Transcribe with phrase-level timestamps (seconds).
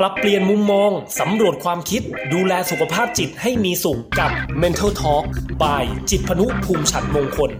[0.00, 0.90] ปรับเปลี่ยนมุมมอง
[1.20, 4.30] สำรวจความคิด ดูแลสุขภาพจิตให้มีสุขกับ
[4.62, 5.24] Mental Talk
[5.62, 7.50] by จิตพนุภูมิฉันมงคล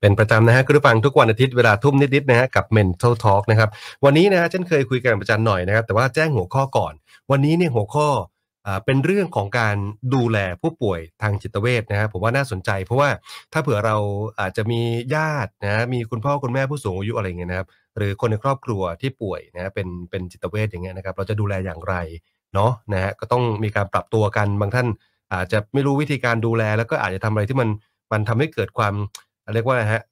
[0.00, 3.68] เป็นประจำนะฮะคุณผู้ฟังทุกวันอาทิตย์เวลาทุ่มนิดๆนะฮะกับ Mental Talk นะครับ
[4.04, 6.92] วันนี้นะฮะเช่นเคยคุยกันประจันหน่อยนะครับ แต่ว่าแจ้งหัวข้อก่อน
[7.30, 8.08] วันนี้เนี่ยหัวข้อ
[8.66, 9.76] อ่าเป็นเรื่องของการ
[10.14, 13.10] ดูแลผู้ป่วยทางจิตเวชนะครับผมว่าน่าสนใจ เพราะว่า
[13.52, 13.96] ถ้าเผื่อเรา
[14.40, 14.80] อาจจะมี
[15.14, 21.94] ญาตินะมีคุณพ่อคุณแม่ผู้สูงอายุอะไรเงี้ยนะครับ หรือคนในครอบครัวที่ป่วยนะเป็นเป็นจิตเวชอย่างเงี้ยนะครับ เราจะดูแลอย่างไร
[22.54, 24.86] เนาะนะฮะก็ต้องมีการปรับตัวกันบางท่าน
[25.32, 27.68] อาจจะไม่รู้วิธีการดูแลแล้วก็อาจจะทำอะไรที่มัน
[28.12, 28.94] มันทำให้เกิดความ
[29.54, 30.02] เรียกว่าอะไรฮะ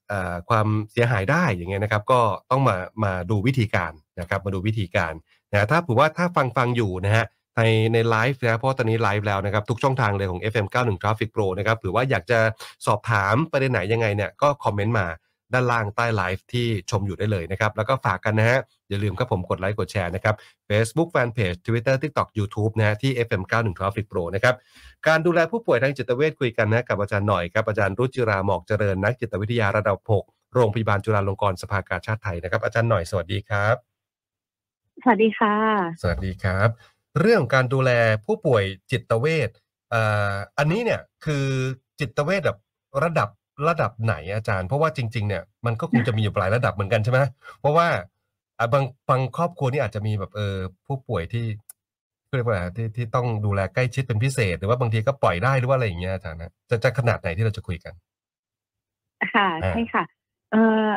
[0.50, 5.12] ความเสียหายได้อย่างเงี้ยนะครับ ก็ต้องมามาดูวิธีการนะครับมาดูวิธีการ
[5.52, 7.24] นะถ้าถือว่าถ้าฟังฟังอยู่นะฮะ
[7.56, 12.38] ในในไลฟ์นะเพราะตอนนี้ไลฟ์แล้วนะครับ ทุกช่องทางเลยของ FM 91 Traffic Pro นะครับหรือว่าอยากจะ
[12.86, 15.06] สอบถามประเด็นไหนยังไงเนี่ยก็คอมเมนต์มา
[15.52, 20.34] ด้านล่างใต้ไลฟ์ที่ชมอยู่ได้เลยนะครับ แล้วก็ฝากกันนะฮะ อย่าลืมครับผมกดไลค์กดแชร์นะครับ
[20.68, 24.54] Facebook Fanpage Twitter TikTok YouTube นะฮะที่ FM 91 Traffic Pro นะครับ
[25.06, 33.76] การดูแลผู้ป่วยทางจิตเวชคุยกันนะกับอาจารย์หน่อยครับ อาจารย์รุจิราหมอกเจริญนักจิตวิทยาระดับ 6 โรงพยาบาลจุฬาลงกรณ์สภากาชาติไทยนะครับ อาจารย์หน่อยสวัสดีครับ
[35.02, 35.56] สวัสดีค่ะ
[36.02, 36.68] สวัสดีครับ
[37.20, 37.90] เรื่องการดูแล
[38.26, 39.50] ผู้ป่วยจิตเวช
[39.90, 41.46] เอ่ออันนี้เนี่ยคือ
[42.00, 42.58] จิตเวชแบบ
[43.02, 43.28] ระดับ
[43.68, 47.20] ระดับไหนอาจารย์ เพราะว่าจริง ๆ เนี่ยมันก็คงจะมีอยู่หลายระดับเหมือนกันใช่ไหม
[47.60, 47.88] เพราะว่า
[48.58, 50.56] อะบางบางครอบครัวนี่อาจจะมีแบบเออ
[50.86, 51.44] ผู้ป่วยที่
[52.36, 57.94] เรียกว่าอะไรที่ที่ต้องดูแลใกล้ชิดเป็นพิเศษ หรือว่าบางทีก็ปล่อยได้หรือว่าอะไรอย่างเงี้ยอาจารย์นะจะจะขนาดไหนที่เราจะคุยกัน
[59.34, 60.04] ค่ะอ่าใช่ค่ะ
[60.50, 60.88] เอ่อ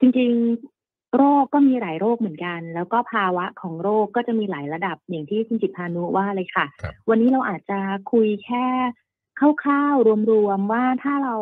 [0.00, 7.78] จริงๆ โรคก็มีหลายโรคเหมือนกัน แล้วก็ภาวะของโรคก็จะมีหลายระดับอย่างที่คุณจิตพานุว่าเลยค่ะครับวันนี้เราอาจจะ
[8.12, 8.64] คุยแค่
[9.62, 11.36] คร่าวๆรวมๆว่าถ้าเรา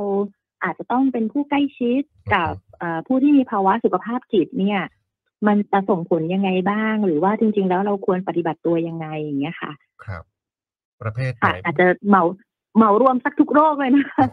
[0.62, 2.02] อาจจะต้องเป็นผู้ใกล้ชิด
[2.34, 4.80] กับเอ่อผู้ที่มีภาวะสุขภาพจิตเนี่ย
[5.46, 9.72] มันจะส่งผลยังไงบ้าง หรือว่าจริง ๆ แล้วเราควรปฏิบัติตัวยังไงอย่างเงี้ยค่ะ
[10.04, 10.22] ครับ
[11.02, 12.22] ประเภทไหนค่ะอาจจะเหมา
[12.76, 14.24] เหมารวมสักทุกโรคเลยนะคะ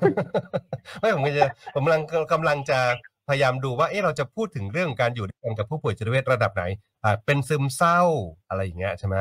[1.00, 2.02] ไม่ผมก็จะผมกำลัง
[2.34, 2.80] กำลังจะ
[3.28, 6.64] พยายามดูว่าเอ๊ะเราจะพูดถึงเรื่องการอยู่ด้วยกันกับผู้ป่วยจิตเวชระดับไหน
[7.04, 8.02] อ่าเป็นซึมเศร้า
[8.50, 9.18] อะไรอย่างเงี้ยใช่ไหม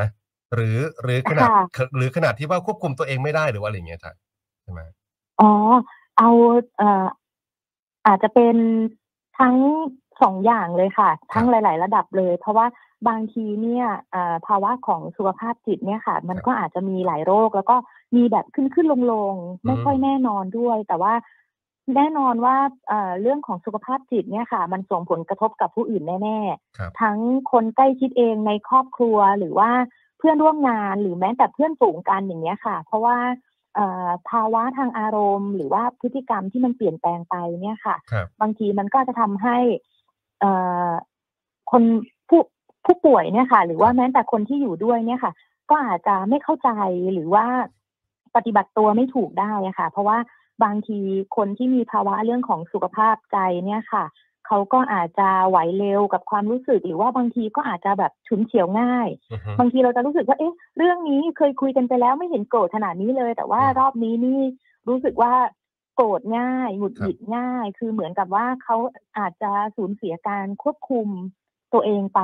[0.55, 4.17] หรือหรือขนาดค่ะหรือขนาดที่ว่าควบคุมตัวเองไม่ได้หรือว่าอะไรอย่างเงี้ยท่าน
[4.63, 4.81] ใช่ไหม
[5.41, 5.51] อ๋อ
[6.19, 6.29] เอา
[6.79, 7.07] เอ่อ
[8.07, 8.57] อาจจะเป็น
[9.39, 9.57] ทั้ง
[10.23, 12.67] สองอย่างเลยค่ะ ทั้งหลาย ๆ ระดับเลย เพราะว่า
[13.09, 17.77] บางทีเนี่ยเอ่อภาวะของสุขภาพจิตเนี่ยค่ะ มันก็อาจจะมีหลายโรค แล้วก็
[18.17, 21.15] มีแบบขึ้นขึ้นลงลงๆไม่ค่อยแน่นอนด้วย แต่ว่า
[21.97, 22.57] แน่นอนว่า
[22.89, 26.39] เอ่อเรื่องของสุขภาพจิตเนี่ยค่ะ มันส่งผลกระทบกับผู้อื่นแน่
[26.79, 27.19] ครับๆทั้ง
[27.53, 29.71] คนใกล้ชิดเองในครอบครัวหรือว่า
[30.19, 33.46] เพื่อนร่วมงานหรือแม้แต่เพื่อนฝูงกันอย่างเงี้ยค่ะ เพราะว่าเอ่อ
[34.29, 39.57] ภาวะทางอารมณ์ หรือว่าพฤติกรรมที่มันเปลี่ยนแปลงไปเนี่ยค่ะครับบางทีมันก็จะทำให้
[40.41, 40.53] เอ่
[40.89, 40.91] อ
[41.71, 41.83] คน
[42.29, 42.41] ผู้
[42.85, 45.33] ผู้ป่วยเนี่ยค่ะ หรือว่าแม้แต่คนที่อยู่ด้วยเนี่ยค่ะ
[45.71, 46.71] ก็อาจจะไม่เข้าใจ
[47.13, 47.47] หรือว่า
[48.37, 50.19] ปฏิบัติตัวไม่ถูกได้อะค่ะ เพราะว่า
[50.65, 50.99] บางที
[51.37, 54.05] คนที่มีภาวะเรื่องของสุขภาพใจเนี่ยค่ะ
[54.47, 64.41] เขาก็อาจจะไหวเร็วกับความรู้สึก หรือว่าบางทีก็อาจจะแบบฉุนเฉียวง่ายอือฮึบางทีเราจะรู้สึกว่าเอ๊ะ เรื่องนี้เคยคุยกันไปแล้วไม่เห็นโกรธขนาดนี้เลย แต่ว่าอืมรอบนี้นี่
[64.89, 65.33] รู้สึกว่า
[65.95, 68.77] โกรธง่ายหงุดหงิดง่าย คือเหมือนกับว่าเขา
[69.19, 71.09] อาจจะสูญเสียการควบคุม
[71.73, 72.21] ตัวเองไป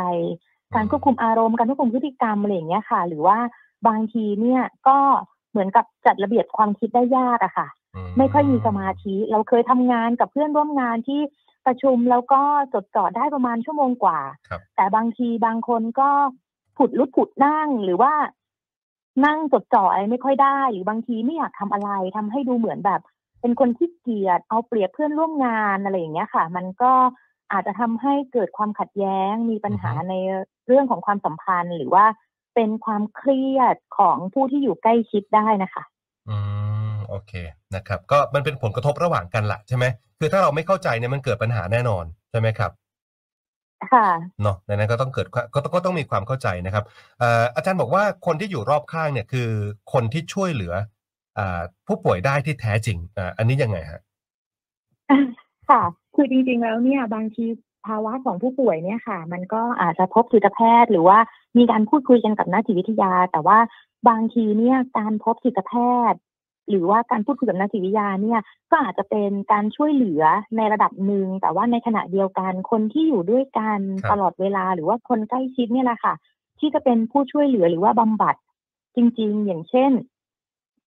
[0.74, 3.38] การควบคุมอารมณ์การควบคุมพฤติกรรมอะไรอย่างเงี้ยค่ะ หรือว่า
[3.88, 4.98] บางทีเนี่ยก็
[5.50, 7.68] เหมือนกับจัดระเบียบความคิดได้ยากอะค่ะ
[8.18, 11.20] ไม่ค่อยมีสมาธิ เราเคยทำงานกับเพื่อนร่วมงานที่
[11.66, 12.42] ประชุมแล้วก็
[12.74, 16.10] จดจ่อได้ประมาณชั่วโมงกว่าครับแต่บางทีบางคนก็
[16.76, 18.12] ผุดลุกผุดนั่งหรือว่า
[19.26, 23.00] นั่งจดจ่ออะไรไม่ค่อยได้ หรือบางทีไม่อยากทำอะไรทำให้ดูเหมือนแบบ
[23.40, 26.92] เป็นคนที่เกียจเอาเปรียบเพื่อนร่วมงานอะไรอย่างเงี้ยค่ะ มันก็
[27.52, 30.14] อาจจะทำให้เกิดความขัดแย้งมีปัญหาอือฮึใน
[30.66, 32.04] เรื่องของความสัมพันธ์ หรือว่า
[32.54, 35.82] เป็นความเครียดของผู้ที่อยู่ใกล้ชิดได้นะคะ
[36.28, 36.61] อืม
[37.12, 37.32] โอเค
[37.74, 39.84] นะครับก็มันเป็นผลกระทบระหว่างกันละใช่ไหม
[40.18, 42.70] คือถ้าเราไม่เข้าใจเนี่ยมันเกิดปัญหาแน่นอนใช่ไหมครับ
[43.92, 44.08] ค่ะ
[44.42, 46.84] เนาะดังนั้นก็ต้องเกิดความก็ต้องก็ต้องมีความเข้าใจนะครับ
[47.18, 49.48] เอ่ออาจารย์บอกว่าคนที่อยู่รอบข้างเนี่ยคือ
[49.92, 50.74] คนที่ช่วยเหลือ
[51.38, 54.00] อ่าผู้ป่วยได้ที่แท้จริงอ่าอันนี้ยังไงฮะ
[55.70, 55.82] ค่ะ
[56.14, 57.44] คือจริงๆแล้วเนี่ย บางที
[57.86, 61.18] ภาวะของผู้ป่วยเนี่ยค่ะ มันก็อาจจะพบจิตแพทย์ หรือว่า
[61.58, 63.58] มีการพูดคุยกันกับนักจิตวิทยา แต่ว่า
[64.08, 65.72] บางทีเนี่ยการพบจิตแพ
[66.10, 66.18] ทย์
[66.72, 68.40] หรือว่าการพูดคุยกับนักจิตวิทยาเนี่ย
[68.70, 70.22] ก็อาจจะเป็นการช่วยเหลือ
[70.56, 76.14] ในระดับหนึ่ง แต่ว่าในขณะเดียวกันคนที่อยู่ด้วยกันครับตลอดเวลาหรือว่าคนใกล้ชิดเนี่ยแหละค่ะ
[76.58, 78.34] ที่จะเป็นผู้ช่วยเหลือหรือว่าบำบัด
[78.96, 79.92] จริง ๆ อย่างเช่น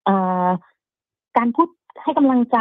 [0.05, 0.15] เอ่
[0.45, 0.47] อ
[1.37, 1.67] การพูด
[2.03, 2.59] ให้กำลังใจ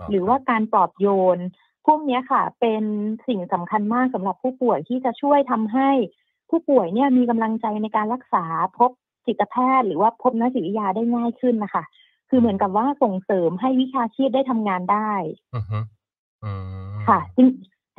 [0.00, 1.38] อ๋อหรือว่าการปลอบโยน
[1.86, 2.84] พวกเนี้ยค่ะ เป็น
[3.28, 5.90] สิ่งสำคัญมากสำหรับผู้ป่วยที่จะช่วยทำให้
[6.50, 8.44] ผู้ป่วยเนี่ยมีกำลังใจในการรักษา
[8.78, 8.90] พบ
[9.26, 11.84] จิตแพทย์ หรือว่าพบนักจิตวิทยาได้ง่ายขึ้นนะคะ
[12.28, 15.12] คือเหมือนกับว่าส่งเสริมให้วิชาชีพได้ทำงานได้
[15.54, 15.78] อือฮึ
[16.44, 16.52] อื
[16.94, 17.38] มค่ะจ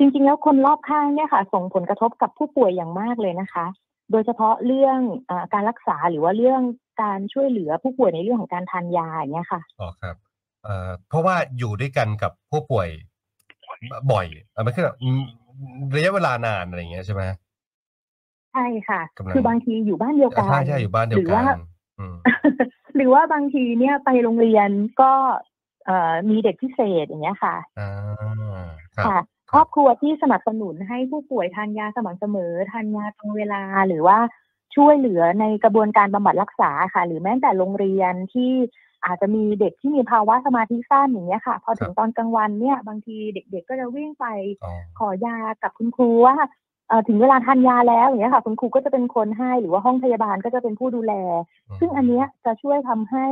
[0.00, 3.66] ริงจริงๆแล้วคนรอบข้างเนี่ยค่ะ ส่งผลกระทบกับผู้ป่วยอย่างมากเลยนะคะ
[4.10, 4.98] โดยเฉพาะเรื่อง
[5.28, 6.62] อาการรักษาหรือว่าเรื่อง
[7.02, 10.16] การช่วยเหลือผู้ป่วยในเรื่องของการทานยาอย่างเงี้ยค่ะอ๋อครับ
[10.64, 12.88] เอ่อเพราะว่าอยู่ด้วยกันกับผู้ป่วย
[14.12, 15.20] บ่อยเอ่อมันคือแบบอืม
[15.96, 17.22] ระยะเวลานานอะไรอย่างเงี้ยใช่ไหม
[18.52, 21.58] ใช่ค่ะกำลังคือบางทีอยู่บ้านเดียวกันใช่ใช่อยู่บ้านเดียวหรือกัว่าน
[21.98, 22.14] อืม
[22.98, 24.68] หรือว่าบางทีเนี่ยไปโรงเรียน
[25.00, 25.12] ก็
[25.86, 27.90] เอ่อมีเด็กพิเศษอย่างเงี้ยค่ะอ่า
[28.96, 29.18] ครับค่ะ
[29.52, 34.18] ครอบครัวที่สนับสนุนให้ผู้ป่วยทานยาสม่ำเสมอทานยาตรงเวลาหรือว่า
[34.76, 38.52] ช่วยเหลือในกระบวนการบำบัดรักษาค่ะ หรือแม้แต่โรงเรียนที่
[39.06, 44.26] อาจจะมีเด็กที่มีภาวะสมาธิสั้นอย่างเงี้ยค่ะ พอถึงตอนกลางวันเนี่ย บางทีเด็กๆก็จะวิ่งไป
[44.64, 46.48] อ๋อขอยากับคุณครูว่าเอ่อ
[47.08, 51.14] ถึงเวลาทานยาแล้วอย่างเงี้ยค่ะ คุณครูก็จะเป็นคนให้หรือว่าห้องพยาบาลก็จะเป็นผู้ดูแล
[51.80, 53.26] ซึ่งอันเนี้ยจะช่วยทำให้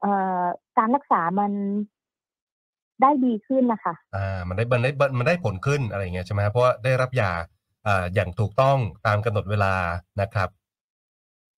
[0.00, 0.44] เอ่อ
[0.78, 1.52] การรักษามัน
[3.02, 7.32] ได้ดีขึ้นนะคะอ่ามันได้มันได้มันได้ผลขึ้นอะไรอย่างเงี้ยใช่ไหมเพราะว่าได้รับยา
[7.86, 9.74] อ่าอย่างถูกต้องตามกำหนดเวลา
[10.20, 10.48] นะครับ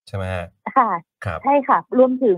[0.07, 0.47] ใช่ไหมฮะ
[0.77, 0.89] ค่ะ
[1.25, 2.37] ครับใช่ค่ะ รวมถึง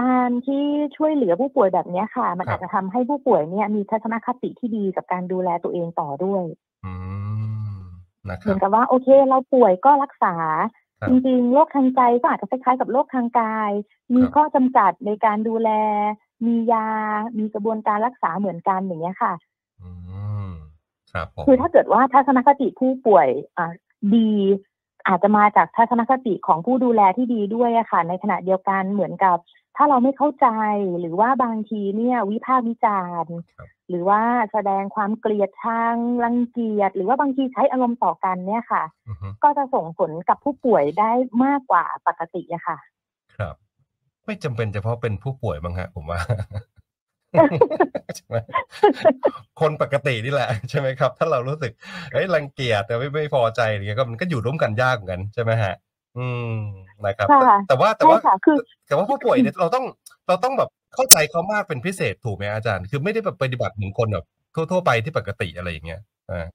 [0.00, 0.64] การที่
[0.96, 6.44] ช่วยเหลือผู้ป่วยแบบเนี้ยค่ะ มันครับอาจจะทำให้ผู้ป่วยเนี่ย มีทัศนคติที่ดีกับการดูแลตัวเองต่อด้วย
[6.84, 7.29] อืมนะค
[8.22, 10.34] เหมืรัอบนกับว่าโอเค เราป่วยก็รักษา
[11.00, 13.70] ครับจริงๆโรคทางใจก็อาจจะคล้ายๆกับโรคทางกาย
[14.14, 15.70] มีครับข้อจำกัดในการดูแล
[16.46, 16.88] มียา
[17.38, 19.32] มีกระบวนการรักษาเหมือนกันอย่างเงี้ยค่ะ
[19.82, 19.90] อื
[20.46, 20.48] ม
[21.12, 23.72] ครับผมคือถ้าเกิดว่าทัศนคติผู้ป่วยอ่า
[24.14, 24.30] ดี
[25.08, 29.36] อาจจะมาจากทัศนคติของผู้ดูแลที่ดีด้วยอะค่ะ ในขณะเดียวกันเหมือนกับ
[29.76, 30.46] ถ้าเราไม่เข้าใจ
[31.00, 34.22] หรือว่าบางทีเนี่ย วิพากษ์วิจารณ์ครับ หรือว่า
[34.52, 41.10] แสดงความเกลียดชังรังเกียจหรือว่าบางทีใช้อารมณ์ต่อกันเนี่ยค่ะอือฮึก็จะส่งผลกับผู้ป่วยได้
[41.44, 42.78] มากกว่าปกติอะค่ะ
[43.36, 43.54] ครับ
[44.26, 46.20] ไม่จำเป็นเฉพาะเป็นผู้ป่วยบ้างฮะผมว่า
[48.16, 48.36] ใช่ไหม
[49.60, 51.72] คนปกตินี่แหละใช่ไหมครับ ถ้าเรารู้สึก
[52.12, 55.74] เอ้ยรังเกียจแต่ไม่ไม่พอใจอะไรเงี้ยก็มันก็อยู่ร่วมกันยากเหมือนกันใช่ไหมฮะ
[56.18, 56.54] อืม
[57.04, 59.84] นะครับค่ะแต่แต่ว่าแต่ใช่ว่าค่ะคือแต่ว่าผู้ป่วยเนี่ยเราต้อง
[60.28, 66.00] เราต้องแบบ เข้าใจเขามากเป็นพิเศษถูกไหมอาจารย์ คือไม่ได้แบบปฏิบัติเหมือนคนแบบทั่วๆไปที่ปกติอะไรอย่างเงี้ย
[66.30, 66.46] อ่า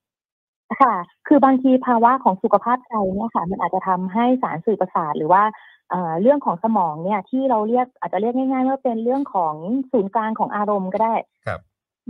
[0.82, 0.96] ค่ะ
[1.28, 5.44] คือบางทีภาวะของสุขภาพใจเนี่ยค่ะ มันอาจจะทำให้สารสื่อประสาทหรือว่า
[5.90, 9.56] เอ่อเรื่องของสมองเนี่ย ที่เราเรียกอาจจะเรียกง่ายๆว่าเป็นเรื่องของ
[9.92, 11.16] ศูนย์กลางของอารมณ์ก็ได้
[11.46, 11.60] ครับ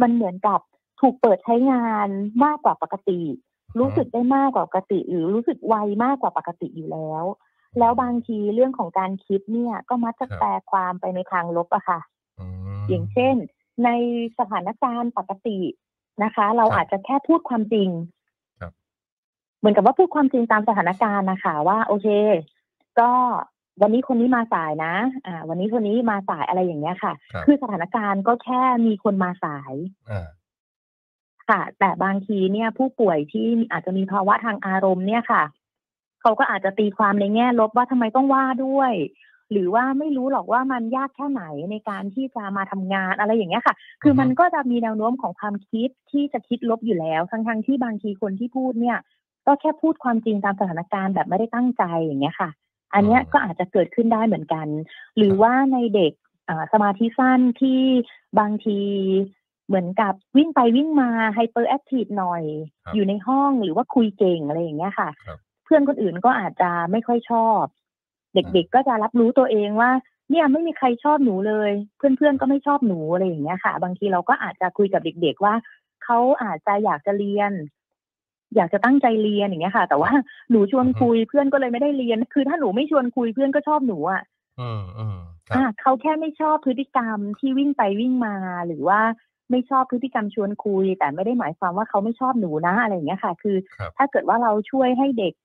[0.01, 0.59] มันเหมือนกับ
[1.01, 2.07] ถูกเปิดใช้งาน
[2.43, 3.19] มากกว่าปกติ
[3.79, 7.23] รู้สึกได้มากกว่าปกติ หรือรู้สึกไวมากกว่าปกติอยู่แล้ว
[7.79, 11.99] แล้วบางทีเรื่องของการคิดเนี่ย ก็มักจะครับแปลความไปในทางลบอะค่ะ
[12.85, 13.35] อืมอย่างเช่น
[13.85, 13.89] ใน
[14.39, 15.59] สถานการณ์ปกติ
[16.23, 17.89] นะคะ เราครับอาจจะแค่พูดความจริง
[18.59, 18.71] ครับ
[19.59, 22.07] เหมือนกับว่าพูดความจริงตามสถานการณ์นะคะว่า โอเค
[22.99, 23.11] ก็
[23.81, 24.93] วันนี้คนนี้มาสายนะ
[25.25, 29.73] อ่า วันนี้คนนี้มาสายอะไรอย่างเงี้ยค่ะครับคือสถานการณ์ก็แค่มีคนมาสาย
[30.09, 30.27] อ่า
[31.49, 35.43] ค่ะ แต่บางทีเนี่ย ผู้ป่วยที่อาจจะมีภาวะทางอารมณ์เนี่ยค่ะ
[36.21, 38.93] เขาก็อาจจะตีความในแง่ลบว่าทำไมต้องว่าด้วย
[39.51, 48.97] หรือว่าไม่รู้หรอกว่ามันยากแค่ไหนในการที่จะมาทำงานอะไรอย่างเงี้ยค่ะ คือมันก็จะมีแนวโน้มของความคิดที่จะคิดลบอยู่แล้ว ทั้งๆที่บางทีคนที่พูดเนี่ย
[49.45, 52.49] ก็แค่พูดความจริงตามสถานการณ์แบบไม่ได้ตั้งใจอย่างเงี้ยค่ะ
[52.93, 54.67] อันเนี้ยอืมก็อาจจะเกิดขึ้นได้เหมือนกัน
[55.17, 56.13] หรือว่าในเด็ก
[56.49, 57.81] อ่าสมาธิสั้นที่
[58.39, 58.79] บางที
[59.67, 62.43] เหมือนกับวิ่งไปวิ่งมา hyperactive หน่อย
[62.83, 67.63] ครับอยู่ในห้องหรือว่าคุยเก่งอะไรอย่างเงี้ยค่ะครับเพื่อนคนอื่นก็อาจจะไม่ค่อยชอบ
[68.35, 69.91] เด็กๆก็จะรับรู้ตัวเองว่า
[70.29, 75.53] เนี่ยไม่มีใครชอบหนูเลย เพื่อนๆก็ไม่ชอบหนูอะไรอย่างเงี้ยค่ะ บางทีเราก็อาจจะคุยกับเด็ก ๆ ว่า
[76.03, 77.51] เขาอาจจะอยากจะเรียน
[78.55, 80.11] อยากจะตั้งใจเรียนอย่างเงี้ยค่ะ แต่ว่า
[80.51, 84.21] หนูชวนคุยเพื่อนก็เลยไม่ได้เรียน คือถ้าหนูไม่ชวนคุยเพื่อนก็ชอบหนูอะ
[84.59, 85.17] อืมอืม
[85.49, 88.35] ครัอ่าบเขาแค่ไม่ชอบพฤติกรรมที่วิ่งไปวิ่งมา
[88.67, 89.01] หรือว่า
[89.51, 95.44] ไม่ชอบพฤติกรรมชวนคุย แต่ไม่ได้หมายความว่าเขาไม่ชอบหนูนะอะไรอย่างเงี้ยค่ะ คือครับถ้าเกิดว่าเราช่วยให้เด็กอ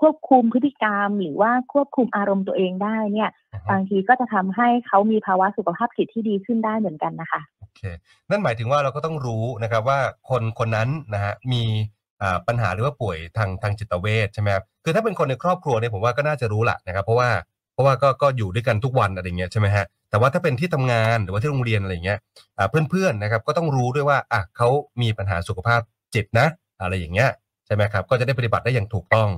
[0.00, 7.80] ควบคุมพฤติกรรม หรือว่าควบคุมอารมณ์ตัวเองได้เนี่ยอือฮึบางทีก็จะทำให้เขามีภาวะสุขภาพจิตที่ดีขึ้นได้เหมือนกันนะคะโอเค
[8.30, 11.62] นั่นหมายถึงว่าเราก็ต้องรู้นะครับว่าคนคนนั้นนะฮะมี
[12.22, 17.30] อ่าปัญหาหรือว่าป่วยทางทางจิตเวชใช่ไหมครับคือถ้าเป็นคนในครอบครัวเนี่ยผมว่าก็น่าจะรู้แหละนะครับ เพราะว่า
[17.74, 22.18] เพราะว่าก็ก็อยู่ด้วยกันทุกวันอะไรอย่างเงี้ยใช่ไหมฮะแต่ว่าถ้าเป็นที่ทำงานหรือว่าที่โรงเรียนอะไรอย่างเงี้ย
[22.58, 24.68] อ่าเพื่อนๆนะครับก็ต้องรู้ด้วยว่าอะเขา
[25.02, 25.80] มีปัญหาสุขภาพ
[26.14, 26.46] จิตนะ
[26.82, 27.30] อะไรอย่างเงี้ย
[27.66, 29.28] ใช่ไหมครับก็จะได้ปฏิบัติได้อย่างถูกต้อง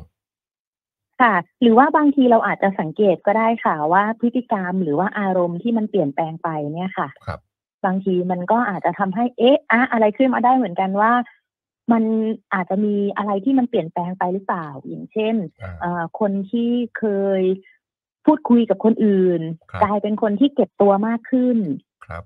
[1.21, 7.41] ค่ะ หรือว่าบางทีเราอาจจะสังเกตก็ได้ค่ะว่าพฤติกรรมหรือว่าอารมณ์ที่มันเปลี่ยนแปลงไปเนี่ยค่ะ ครับ
[7.85, 11.13] บางทีมันก็อาจจะทำให้เอ๊ะอะอะไรขึ้นมาได้เหมือนกันว่า
[11.93, 12.05] มัน
[12.55, 17.05] อาจจะมีอะไรที่มันเปลี่ยนแปลงไปหรือเปล่า อย่างเช่นอ่าเอ่อคนที่เค
[17.41, 17.43] ย
[18.25, 21.59] พูดคุยกับคนอื่นครับกลายเป็นคนที่เก็บตัวมากขึ้น
[22.07, 22.23] ครับ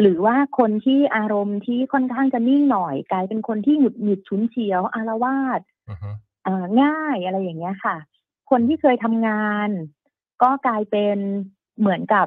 [0.00, 6.10] หรือว่าคนที่อารมณ์ที่ค่อนข้างจะนิ่งหน่อย กลายเป็นคนที่หงุดหงิดฉุนเฉียวอารวาสอือฮึ
[6.44, 7.96] เอ่อง่ายอะไรอย่างเงี้ยค่ะ
[8.50, 9.68] คนที่เคยทำงาน
[10.42, 11.18] ก็กลายเป็น
[11.80, 12.26] เหมือนกับ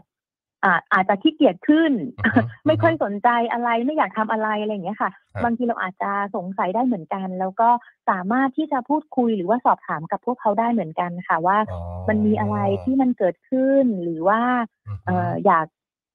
[0.63, 1.91] อ่าอาจจะขี้เกียจขึ้น
[2.25, 7.69] อือฮึไม่ค่อยสนใจอะไรไม่อยากทำอะไรอะไรอย่างเงี้ยค่ะครับบางทีเราอาจจะสงสัยได้เหมือนกัน แล้วก็
[8.09, 14.41] สามารถที่จะพูดคุยหรือว่าสอบถามกับพวกเขาได้เหมือนกันค่ะ ว่าอ๋อมันมีอะไรที่มันเกิดขึ้นหรือว่า
[14.87, 15.65] อือฮึเอ่ออยาก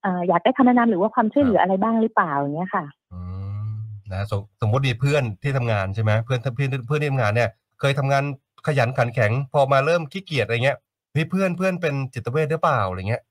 [0.03, 3.21] เอ่ออยากได้คำแนะนำหรือว่าความช่วยเหลืออะไรบ้างหรือเปล่าอย่างเงี้ยค่ะอื
[3.67, 3.69] ม
[4.13, 8.25] นะสมสมมติมีเพื่อนที่ทำงานใช่ไหมเพื่อนเพื่อนเพื่อนที่ทำงานเนี่ย เคยทำงาน
[8.66, 10.78] ขยันขันแข็ง พอมาเริ่มขี้เกียจอะไรเงี้ย
[11.12, 13.23] เฮ้ยเพื่อนเพื่อนเป็นจิตเวชหรือเปล่าอะไรเงี้ย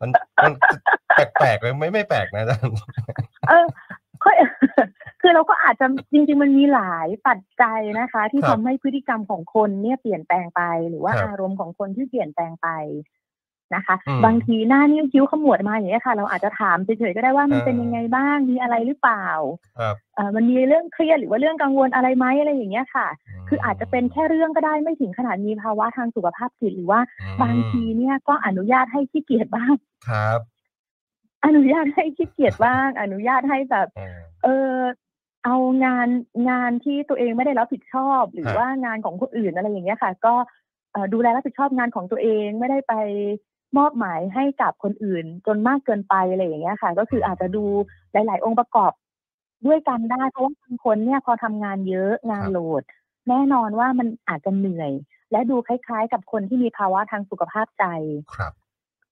[0.00, 0.10] มัน
[0.44, 0.52] มัน
[1.14, 2.74] แปลกๆไหมไม่ไม่แปลกนะอาจารย์
[3.48, 3.66] เออ
[4.24, 4.36] ค่อย
[5.20, 12.68] คือเราก็อาจจะจริง ๆ มันมีหลายปัจจัยนะคะ ที่ครัทำบให้พฤติกรรมของคนเนี่ยเปลี่ยนแปลงไป หรือว่าครับอารมณ์ของคนที่เปลี่ยนแปลงไป
[13.74, 19.26] นะคะอืมบางทีหน้านิ้วคิ้วขมวดมาอย่างนี้ยค่ะ เราอาจจะถามเฉยๆก็ได้ว่ามันอ่าเป็นยังไงบ้างมีอะไรหรือเปล่า
[19.78, 23.06] ครับเออมันมีเรื่องเครียดหรือว่าเรื่องกังวลอะไรไหมอะไรอย่างเงี้ยค่ะ
[23.42, 29.74] มคืออาจจะเป็นแค่เรื่องก็ได้ไม่ถึงขนาดมีภาวะทางสุขภาพจิตหรือว่าอืมบางทีเนี่ยก็อนุญาตให้ขี้เกียจบ้าง
[30.08, 30.40] ครับ
[31.44, 34.74] อนุญาตให้ขี้เกียจบ้าง อนุญาตให้แบบอ่าเออ
[35.44, 36.08] เอางาน
[36.50, 40.34] งานที่ตัวเองไม่ได้รับผิดชอบ หรือฮะว่างานของคนอื่นอะไรอย่างเงี้ยค่ะ ก็
[40.92, 42.94] เอ่อดูแลรับผิดชอบงานของตัวเองไม่ได้ไป
[43.78, 47.64] มอบหมายให้กับคนอื่นจนมากเกินไปอะไรอย่างเงี้ยค่ะ ก็คืออาจจะดู
[48.12, 48.92] หลาย ๆ องค์ประกอบ
[49.66, 52.82] ด้วยกันได้ เพราะว่าบางคนเนี่ยพอทำงานเยอะงานโหลด
[53.28, 54.92] แน่นอนว่ามันอาจจะเหนื่อย
[55.32, 57.84] และดูคล้าย ๆ กับคนที่มีภาวะทางสุขภาพใจ
[58.34, 58.52] ครับ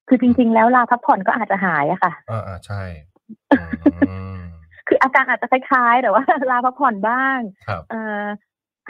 [0.09, 2.83] คือจริง ๆ แล้วลาพักผ่อนก็อาจจะหายอะค่ะอ่าอ่าใช่
[3.61, 3.65] อื
[4.37, 4.39] ม
[4.89, 8.25] คืออาการอาจจะคล้ายๆแต่ว่าลาพักผ่อนบ้างครับเอ่อ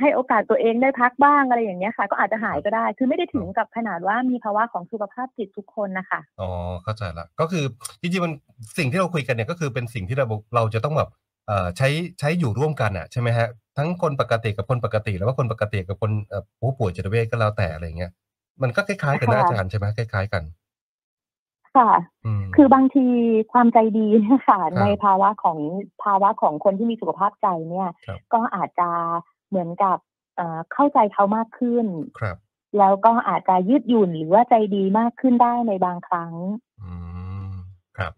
[0.01, 6.51] ให้โอกาสตัวเองได้พักบ้างอะไรอย่างเงี้ยค่ะ ก็อาจจะหายก็ได้ คือไม่ได้ถึงกับขนาดว่ามีภาวะของสุขภาพจิตทุกคนนะคะอ๋อ
[6.83, 7.65] เข้าใจละก็คือ
[8.01, 8.33] จริงๆมัน
[8.79, 11.11] สิ่งที่เราคุยกันเนี่ยก็คือเป็นสิ่งที่เราเราจะต้องแบบ
[11.47, 18.13] เอ่อใช้ใช้อยู่ร่วมกันอะใช่ไหมฮะทั้งคนปกติกับคนปกติ แล้วว่าคนปกติกับคนเอ่อผู้ป่วยจิตเวชก็แล้วแต่อะไรเงี้ย
[18.63, 20.43] มันก็คล้ายๆกันนะค่ะอาจารย์ใช่ไหมคล้าย ๆกัน
[21.77, 21.91] ค่ะ
[22.27, 23.07] อืมคือบางที
[23.53, 25.59] ความใจดีเนี่ยค่ะครับในภาวะของ
[26.05, 28.89] ภาวะของคนที่มีสุขภาพใจเนี่ยครับก็อาจจะ
[29.49, 29.97] เหมือนกับ
[30.37, 31.87] เอ่อเข้าใจเขามากขึ้น
[32.21, 32.37] ครับ
[32.79, 36.33] แล้วก็อาจจะยืดหยุ่นหรือว่าใจดีมากขึ้นได้ในบางครั้ง
[36.83, 36.93] อื
[37.47, 37.51] ม
[37.99, 38.13] ครับ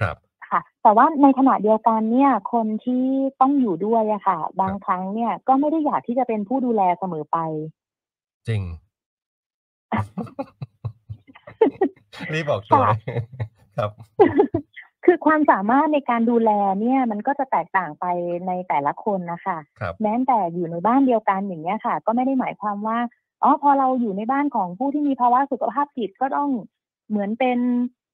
[0.00, 0.16] ครับ
[0.48, 3.04] ค่ะ แต่ว่าในขณะเดียวกันเนี่ย คนที่
[3.40, 7.38] ต้องอยู่ด้วยอะค่ะ บางครั้งเนี่ย ก็ไม่ได้อยากที่จะเป็นผู้ดูแลเสมอไป
[8.48, 8.62] จริง
[12.34, 12.98] รีบบอกตัวเลย
[13.76, 13.90] ครับ
[15.20, 16.50] คือความสามารถในการดูแล
[16.80, 18.04] เนี่ยมันก็จะแตกต่างไป
[18.46, 22.98] ในแต่ละคนนะคะครับแม้แต่อยู่ในบ้านเดียวกันอย่างเงี้ยค่ะ ก็ไม่ได้หมายความว่า
[23.42, 26.50] อ๋อพอเราอยู่ในบ้านของผู้ที่มีภาวะสุขภาพจิตก็ต้อง
[27.08, 27.58] เหมือนเป็น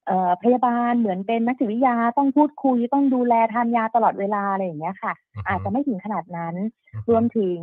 [0.07, 6.55] เอ่อพยาบาลเหมือนเป็นนักจิตวิทยาต้องพูดคุยต้องดูแลทานยาตลอดเวลาอะไรอย่างเงี้ยค่ะอือฮึอาจจะไม่ถึงขนาดนั้น
[6.95, 7.59] อือฮึรวมถึง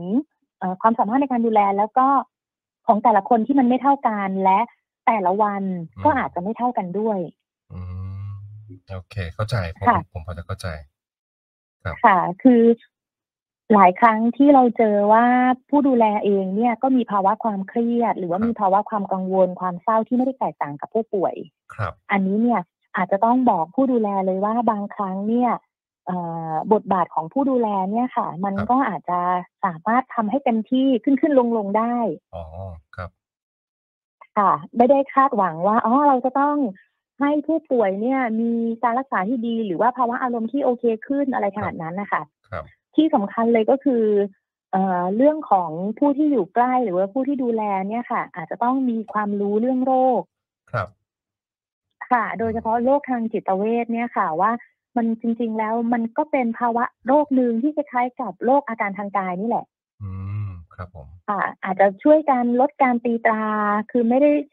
[0.60, 2.08] เอ่อความสามารถในการดูแลแล้วก็
[2.88, 4.60] ของแต่ละคนที่มันไม่เท่ากันและ
[5.08, 5.64] แต่ละวัน
[6.06, 7.43] ก็อาจจะไม่เท่ากันด้วยอืม
[8.94, 10.68] โอเค เข้าใจผมค่ะผมพอจะเข้าใจ
[12.06, 12.64] ค่ะ คือ
[13.74, 15.26] หลายครั้งที่เราเจอว่า
[15.70, 21.36] ผู้ดูแลเองเนี่ยก็มีภาวะความเครียด หรือว่าครับมีภาวะความกังวลความเศร้าที่ไม่ได้แตกต่างกับผู้ป่วย
[21.76, 22.62] ครับ อันนี้เนี่ย
[22.96, 25.52] อาจจะต้องบอกผู้ดูแลเลยว่าบางครั้งเนี่ย
[26.08, 26.18] เอ่
[26.50, 29.20] อบทบาทของผู้ดูแลเนี่ยค่ะ มันครับก็อาจจะ
[29.66, 31.96] สามารถทำให้เต็มที่ขึ้นขึ้นลงลงได้
[32.36, 32.44] อ๋อ
[32.96, 33.10] ครับ
[34.38, 36.56] ค่ะ ไม่ได้คาดหวังว่า อ๋อ เราจะต้อง
[37.24, 38.52] ให้ผู้ป่วยเนี่ยมี
[38.84, 42.64] การรักษาที่ดี หรือว่าภาวะอารมณ์ที่โอเคขึ้นอะไรขนาดนั้นนะคะครับ
[42.96, 44.04] ที่สำคัญเลยก็คือ
[44.72, 50.22] เอ่อเรื่องของผู้ที่อยู่ใกล้หรือว่าผู้ที่ดูแลเนี่ยค่ะ อาจจะต้องมีความรู้เรื่องโรค
[50.72, 50.88] ครับ
[52.10, 54.52] ค่ะ โดยเฉพาะโรคทางจิตเวชเนี่ยค่ะว่า
[54.96, 59.66] มันจริง ๆ แล้วมันก็เป็นภาวะโรคหนึ่งที่คล้ายๆกับโรคอาการทางกายนี่แหละ
[60.02, 60.10] อื
[60.48, 63.44] ม ครับผมค่ะอาจจะช่วยกันลดการตีตรา
[63.92, 64.53] คือไม่ได้เอ่อ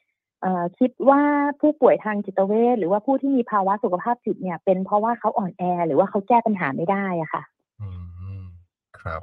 [0.79, 1.23] คิดว่า
[1.61, 7.43] ผู้ป่วยทางจิตเวชหรือว่าผู้ที่มีภาวะสุขภาพจิตเนี่ย เป็นเพราะว่าเขาอ่อนแอ หรือว่าเขาแก้ปัญหาไม่ได้อะค่ะ
[7.81, 7.89] อื
[8.39, 8.43] ม
[9.01, 9.23] ครับ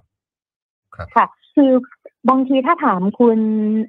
[0.96, 1.72] ครับค่ะ คือ
[2.30, 3.40] บางทีถ้าถามคุณ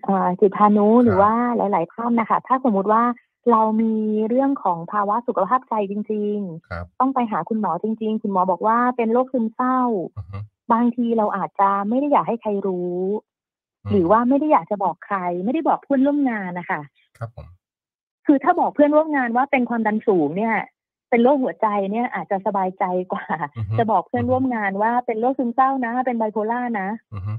[0.04, 3.02] เอ่อจิตพานุหรือครับว่าหลาย ๆ ท่านนะคะ ถ้าสมมุติว่า
[3.50, 3.94] เรามี
[4.28, 9.80] เรื่องของภาวะสุขภาพใจจริงครับๆต้องไปหาคุณหมอจริง ๆ คุณหมอบอกว่าเป็นโรคซึมเศร้า
[10.18, 10.38] อือฮึ
[10.72, 12.98] บางทีเราอาจจะไม่ได้อยากให้ใครรู้
[13.86, 16.80] มหรือว่าไม่ได้อยากจะบอกใคร ไม่ได้บอกเพื่อนร่วมงานนะคะ
[17.18, 17.46] ครับผม
[18.26, 20.56] คือถ้าบอกเพื่อนร่วมงานว่าเป็นความดันสูงเนี่ย
[21.10, 27.34] เป็นโรคหัวใจเนี่ยอาจจะสบายใจกว่าอือฮึจะบอกเพื่อนร่วมงานว่าเป็นโรคซึมเศร้านะ เป็นไบโพล่านะอือฮึ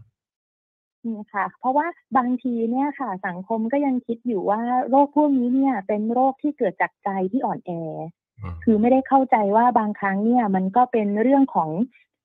[1.03, 7.71] อืมค่ะ เพราะว่าบางทีเนี่ยค่ะ สังคมก็ยังคิดอยู่ว่าโรคพวกนี้เนี่ย เป็นโรคที่เกิดจากใจที่อ่อนแอ
[8.39, 11.69] อืมคือไม่ได้เข้าใจว่าบางครั้งเนี่ย มันก็เป็นเรื่องของ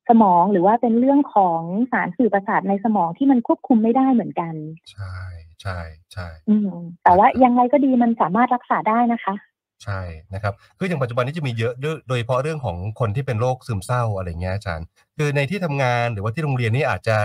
[0.08, 1.61] สมองหรือว่าเป็นเรื่องของ
[1.92, 4.54] สารสื่อประสาทในสมองที่มันควบคุมไม่ได้เหมือนกัน
[4.92, 5.14] ใช่
[5.64, 5.80] ใช่
[6.12, 6.71] ใช่อืม
[7.04, 9.35] แต่ว่ายังไงก็ดีมันสามารถรักษาได้นะคะ
[9.85, 10.00] ใช่
[10.35, 17.16] นะครับคืออย่างปัจจุบันนี้จะมีเยอะด้วยโดยเฉพาะเรื่องของคนที่เป็นโรคซึมเศร้าอะไรเงี้ยอาจารย์ คือในที่ทำงานหรือว่าที่โรงเรียนนี่อาจจะ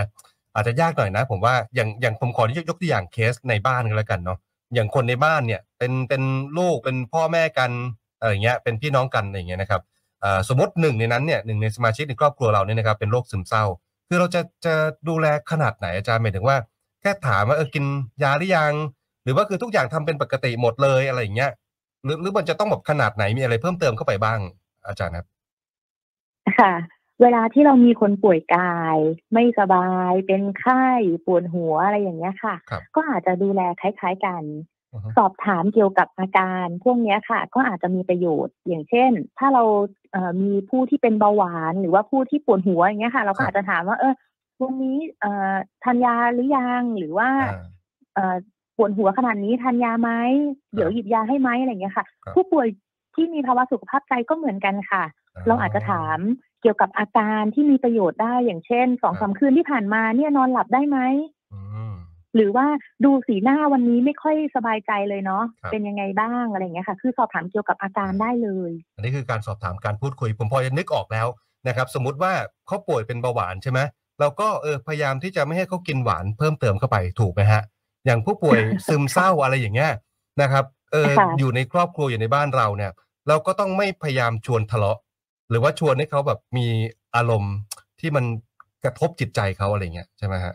[0.54, 4.38] อาจจะยากหน่อยนะ ผมว่าอย่างอย่างผมขอยกยกตัวอย่างเคสในบ้านกันแล้วกันเนาะ
[4.74, 6.22] อย่างคนในบ้านเนี่ยเป็นเป็น
[6.58, 7.70] ลูกเป็นพ่อแม่กัน
[8.18, 9.82] อะไรเงี้ยเป็นพี่น้องกันอะไรเงี้ยนะครับ
[10.20, 13.64] เอ่อสมมติหนึ่งในนั้นเนี่ยหนึ่งในสมาชิกในครอบครัวเราเนี่ยนะครับเป็นโรคซึมเศร้า
[14.08, 14.74] คือเราจะจะ
[15.08, 16.56] ดูแลขนาดไหนอาจารย์หมายถึงว่า
[17.00, 17.84] แค่ถามว่าเออกิน
[18.22, 18.72] ยาหรือยัง
[19.24, 21.52] หรือว่าคือทุกอย่างทำเป็นปกติหมดเลยอะไรอย่างเงี้ย
[22.04, 24.38] หรือหรือมันจะต้องแบบขนาดไหนมีอะไรเพิ่มเติมเข้าไปบ้าง
[24.86, 25.26] อาจารย์ครับ
[26.60, 26.74] ค่ะ
[27.22, 28.98] เวลาที่เรามีคนป่วยกาย
[29.34, 30.84] ไม่สบายเป็นไข้
[31.26, 34.42] ปวดหัวอะไรอย่างเงี้ยค่ะครับก็อาจจะดูแลคล้าย ๆกัน
[34.92, 39.64] อือฮึสอบถามเกี่ยวกับอาการพวกเนี้ยค่ะ ก็อาจจะมีประโยชน์ อย่างเช่น ถ้าเรา
[40.12, 44.14] เอ่อมีผู้ที่เป็นเบาหวาน หรือว่าผู้ที่ปวดหัวอย่างเงี้ยค่ะ เราก็อาจจะถามว่าเออ
[44.62, 47.62] วันนี้เอ่อทานยาหรือยังหรือว่าอ่า
[48.14, 48.36] เอ่อ
[48.76, 50.10] ปวดหัวขนาดนี้ทานยาไหม
[50.74, 52.66] เดี๋ยวหยิบยาให้ไหมอะไรอย่างเงี้ยค่ะครับผู้ป่วย
[53.14, 55.04] ที่มีภาวะสุขภาพใจก็เหมือนกันค่ะ
[55.46, 56.18] เราอาจจะถาม
[56.62, 60.98] เกี่ยวกับอาการที่มีประโยชน์ได้อย่างเช่นสองสามคืนที่ผ่านมาเนี่ยนอนหลับได้ไหม
[61.54, 61.92] อืม
[62.34, 62.66] หรือว่า
[63.04, 71.26] ดูสีหน้าวันนี้ไม่ค่อยสบายใจเลยเนาะครับเป็นยังไงบ้างอะไรอย่างเงี้ยค่ะ คือสอบถามเกี่ยวกับอาการได้เลย อันนี้คือการสอบถามการพูดคุยผมพอจะนึกออกแล้ว
[71.68, 72.32] นะครับ สมมุติว่า
[72.66, 73.80] เขาป่วยเป็นเบาหวานใช่ไหม
[74.20, 77.62] เราก็เออพยายามที่จะไม่ให้เขากินหวานเพิ่มเติมเข้าไปถูกไหมฮะ
[78.06, 79.92] อย่างผู้ป่วยซึมเศร้าอะไรอย่างเงี้ย
[80.42, 82.92] นะครับเออค่ะอยู่ในครอบครัวอยู่ในบ้านเราเนี่ย
[83.28, 84.98] เราก็ต้องไม่พยายามชวนทะเลาะ
[85.50, 86.66] หรือว่าชวนให้เขาแบบมี
[87.16, 87.54] อารมณ์
[88.00, 88.24] ที่มัน
[88.84, 90.54] กระทบจิตใจเขาอะไรเงี้ยใช่ไหมฮะ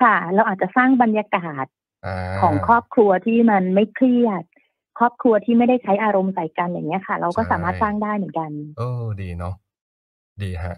[0.00, 1.66] ค่ะ เราอาจจะสร้างบรรยากาศ
[2.06, 4.44] อ่าของครอบครัวที่มันไม่เครียด
[4.98, 9.54] ครอบครัวที่ไม่ได้ใช้อารมณ์ใส่กันอย่างเงี้ยค่ะ เราก็สามารถสร้างได้เหมือนกัน เออดีเนาะ
[10.42, 10.76] ดีฮะ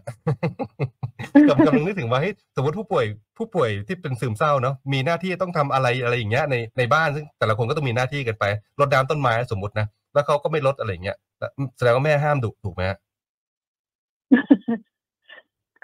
[1.49, 3.05] กำกำลังนึกถึงว่าเฮ้ยสมมติผู้ป่วย
[3.39, 8.45] ผู้ป่วยที่เป็นซึมเศร้าเนาะมีหน้าที่ต้องทำอะไรอะไรอย่างเงี้ยในในบ้านซึ่งแต่ละคนก็ต้องมีหน้าที่กันไป
[8.81, 12.99] รดน้ำต้นไม้สมมตินะแล้วเขาก็ไม่ลดอะไรอย่างเงี้ยแล้วแสดงว่าแม่ห้ามดุถูกไหมฮะ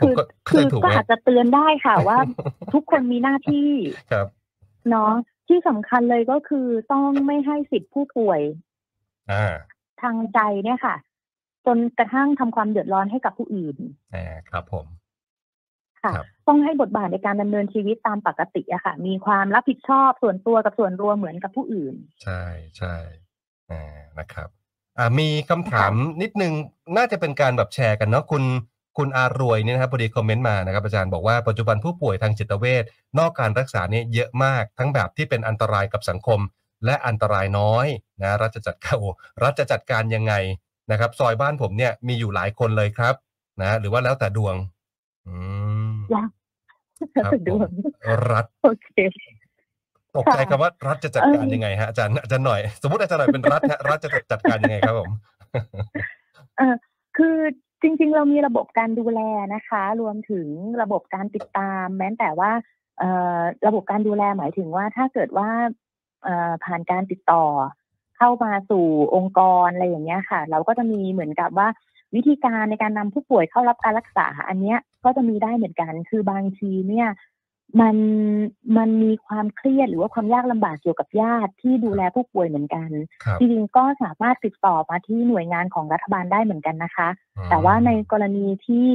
[0.00, 2.18] ผมคือก็เข้าคืใจอถูกก็ไหมอาจจะเตือนได้ค่ะว่า
[2.74, 3.70] ทุกคนมีหน้าที่
[4.12, 4.26] ครับ
[4.90, 5.12] เนาะ
[5.48, 8.40] ที่สำคัญเลยก็คือต้องไม่ให้สิทธิผู้ป่วย
[9.32, 9.54] อ่า
[10.02, 10.94] ทางใจเนี่ยค่ะ
[11.66, 13.76] จนกระทั่งทำความเดือดร้อนให้กับผู้อื่น
[14.14, 14.86] อ่าครับผม
[16.02, 22.42] ค่ะครับต้องให้บทบาทในการดำเนินชีวิตตามปกติอะค่ะ มีความรับผิดชอบส่วนตัวกับส่วนรวมเหมือนกับผู้อื่น ใช่
[22.78, 22.94] ใช่
[23.70, 23.82] อ่า
[24.18, 24.48] นะครับ
[24.98, 26.52] อ่ามีคำถามนิดนึง
[26.96, 28.44] น่าจะเป็นการแบบแชร์กันเนาะคุณ
[28.98, 32.84] คุณอารวยเนี่ยนะครับพอดีคอมเมนต์มานะครับอาจารย์บอกว่าปัจจุบันผู้ป่วยทางจิตเวช
[33.18, 36.40] นอกการรักษาเนี่ยเยอะมากทั้งแบบที่เป็นอันตรายกับสังคม
[36.84, 37.86] และอันตรายน้อย
[38.22, 39.10] นะรัฐจะจัดการโอ้
[39.42, 40.34] รัฐจะจัดการยังไง
[40.90, 43.14] นะครับ ซอยบ้านผมเนี่ยมีอยู่หลายคนเลยครับ
[43.62, 44.54] นะหรือว่าแล้วแต่ดวง
[45.26, 45.34] อื
[45.92, 46.30] มยาก
[47.24, 47.68] ครับดวง
[48.30, 48.90] รัฐโอเค
[50.16, 55.10] ตกใจค่ะคำว่ารัฐจะจัดการเออยังไงฮะอาจารย์อาจารย์หน่อย สมมติอาจารย์หน่อยเป็นรัฐฮะรัฐจะจัดการยังไงครับผม
[56.56, 56.74] เออ
[57.16, 57.36] คือ
[57.82, 59.20] จริง ๆ เรามีระบบการดูแล
[59.54, 60.46] นะคะ รวมถึง
[60.82, 62.50] ระบบการติดตาม แม้แต่ว่า
[62.98, 65.48] เอ่อระบบการดูแลหมายถึงว่าถ้าเกิดว่า
[66.24, 67.44] เอ่อผ่านการติดต่อ
[68.16, 71.68] เข้ามาสู่องค์กรอะไรอย่างเงี้ยค่ะ เราก็จะมีเหมือนกับว่า
[72.14, 77.08] วิธีการในการนำผู้ป่วยเข้ารับการรักษา อันเนี้ยก็จะมีได้เหมือนกัน คือบางทีเนี่ย
[77.80, 77.96] มัน
[78.76, 82.90] มันมีความเครียดหรือว่าความยากลำบากเกี่ยวกับญาติที่ดูแลผู้ป่วยเหมือนกัน
[83.24, 87.08] ครับจริงๆก็สามารถติดต่อมาที่หน่วยงานของรัฐบาลได้เหมือนกันนะคะ
[87.50, 88.88] แต่ว่าในกรณีที่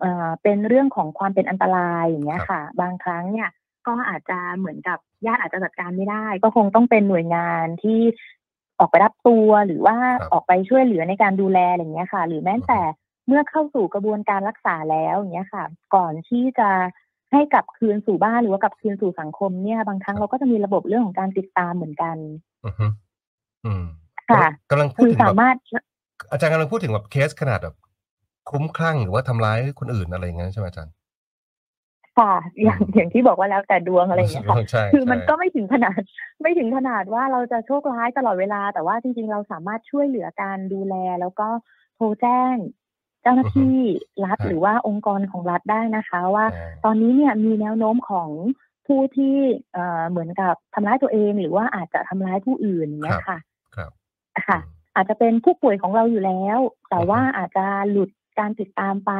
[0.00, 3.48] เอ่อเป็นเรื่องของความเป็นอันตรายอย่างเงี้ยค่ะ บางครั้งเนี่ย
[3.86, 8.00] ก็อาจจะเหมือนกับญาติอาจจะจัดการไม่ได้ ก็คงต้องเป็นหน่วยงานที่
[8.80, 12.80] ออกไปรับตัวหรือว่าครับออกไปช่วยเหลือในการดูแลอะไรอย่างเงี้ยค่ะ หรือแม้แต่
[13.26, 15.64] เมื่อเข้าสู่กระบวนการรักษาแล้วอย่างเงี้ยค่ะ
[15.94, 16.68] ก่อนที่จะ
[17.32, 22.16] ให้กลับคืนสู่บ้านหรือว่ากลับคืนสู่สังคมเนี่ย บางครั้งเราก็จะมีระบบเรื่องของการติดตามเหมือนกัน
[22.64, 22.86] อือฮึ
[23.64, 23.84] อืม
[24.30, 25.56] ค่ะกำลังพูคืดอถึงสาแบบมารถ
[26.30, 27.76] อาจารย์กำลังพูดถึงแบบเคสขนาดแบบ
[28.48, 30.92] คลุ้มคลั่งหรือว่าทำร้ายคนอื่นอะไรอย่างเงี้ยใช่ไหมอาจารย์
[32.18, 36.00] ค่ะอย่างอย่างที่บอกว่าแล้วแต่ดวงอะไรอย่างเงี้ยค่ะใช่คือมันใช่ก็ไม่ถึงขนาด
[36.42, 41.48] ไม่ถึงขนาดว่าเราจะโชคร้ายตลอดเวลา แต่ว่าจริง ๆ เราสามารถช่วยเหลือการดูแล แล้วก็
[41.96, 42.56] โทรแจ้ง
[43.22, 43.76] เจ้าหน้าที่
[44.24, 48.30] รัฐหรือว่าองค์กรของรัฐได้นะคะ ว่าอ่าตอนนี้เนี่ยมีแนวโน้มของ
[48.86, 49.36] ผู้ที่
[49.72, 53.38] เอ่อเหมือนกับทำร้ายตัวเองหรือว่าอาจจะทำร้ายผู้อื่นอย่างเงี้ยค่ะ
[53.76, 53.90] ครับ
[54.48, 56.58] ค่ะอืมอาจจะเป็นผู้ป่วยของเราอยู่แล้ว
[56.90, 59.12] แต่ว่าอาจจะหลุดการติดตามไป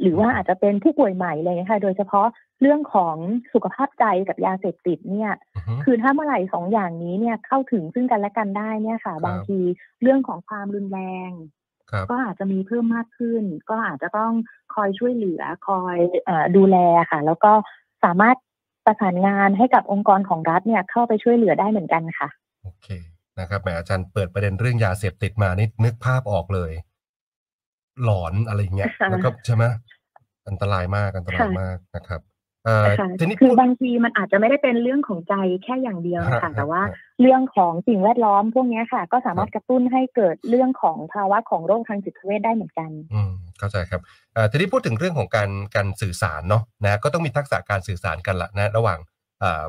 [0.00, 2.26] หรือว่าอาจจะเป็นผู้ป่วยใหม่เลยค่ะ โดยเฉพาะ
[2.60, 3.16] เรื่องของ
[3.52, 9.58] สุขภาพใจกับยาเสพติดเนี่ยอือฮึคือถ้าเมื่อไหร่สองอย่างนี้เนี่ยเข้าถึงซึ่งกันและกันได้เนี่ยค่ะครับบางที
[10.02, 11.30] เรื่องของความรุนแรง
[11.90, 14.32] ครับก็อาจจะมีเพิ่มมากขึ้น ก็อาจจะต้อง
[14.74, 16.76] คอยช่วยเหลือคอยเออดูแล
[17.10, 17.52] ค่ะ แล้วก็
[18.04, 18.36] สามารถ
[18.86, 22.28] ประสานงานให้กับองค์กรของรัฐเนี่ยเข้าไปช่วยเหลือได้เหมือนกันค่ะ
[22.62, 22.88] โอเค
[23.38, 26.72] นะครับแหมอาจารย์เปิดประเด็นเรื่องยาเสพติดมานี่นึกภาพออกเลย
[28.04, 29.64] หลอนอะไรอย่างเงี้ยค่ะแล้วก็ใช่ไหม
[30.48, 32.20] อันตรายมากอันตรายค่ะมากนะครับ
[32.64, 35.34] เอ่อค่ะทีนี้คืพูอดบางทีมันอาจจะไม่ได้เป็นเรื่องของใจ
[35.64, 44.00] แค่อย่างเดียวนะฮะคะแต่ว่าฮะเรื่องของสิ่งแวดล้อมพวกเนี้ยค่ะ ก็สามารถกระตุ้นให้เกิดเรื่องของภาวะของโรคทางจิตเวชได้เหมือนกัน อืมเข้าใจครับ
[44.34, 48.98] เอ่อทีนี้พูดถึงเรื่องของการการสื่อสารเนาะนะก็ต้องมีทักษะการสื่อสารกันละนะ ระหว่าง
[49.40, 49.64] เอ่อ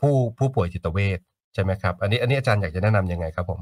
[0.00, 1.18] ผู้ผู้ป่วยจิตเวช
[1.54, 3.60] ใช่ไหมครับ อันนี้อันนี้อาจารย์อยากจะแนะนำยังไงครับผม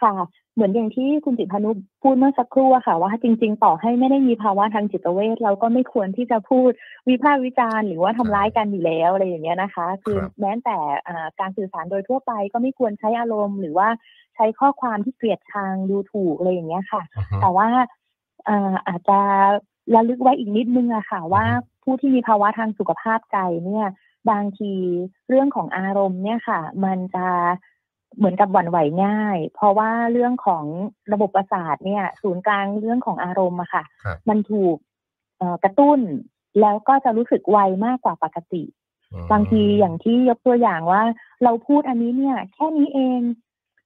[0.00, 0.12] ค่ะ
[0.54, 1.70] เหมือนอย่างที่คุณจิตพานุ
[2.02, 6.70] พูดเมื่อสักครู่อะค่ะ ว่าจริง ๆ ต่อให้ไม่ได้มีภาวะทางจิตเวชเราก็ไม่ควรที่จะพูด
[7.08, 13.88] วิพากษ์วิจารณ์หรือว่าทำร้ายกันอยู่แล้วอะไรอย่างเงี้ยนะคะ คือครับแม้แต่อ่าการสื่อสารโดยทั่วไปก็ไม่ควรใช้อารมณ์ หรือว่า
[14.34, 17.68] ใช้ข้อความที่เกลียดชังดูถูกอะไรอย่างเงี้ยค่ะอือฮึแต่ว่า
[18.48, 19.20] อ่าอาจจะ
[19.94, 21.44] ระลึกไว้อีกนิดนึงอะค่ะ ว่า
[21.82, 23.86] ผู้ที่มีภาวะทางสุขภาพใจเนี่ย
[24.30, 24.72] บางที
[25.28, 27.28] เรื่องของอารมณ์เนี่ยค่ะ มันจะ
[28.16, 30.64] เหมือนกับหวั่นไหวง่าย เพราะว่าเรื่องของ
[31.12, 34.76] ระบบประสาทเนี่ย ศูนย์กลางเรื่องของอารมณ์อะค่ะ ครับ มันถูก
[35.38, 36.00] เอ่อกระตุ้น
[36.60, 38.62] แล้วก็จะรู้สึกไวมากกว่าปกติ
[39.12, 41.02] อืมบางทีอย่างที่ยกตัวอย่างว่า
[41.44, 43.20] เราพูดอันนี้เนี่ย แค่นี้เอง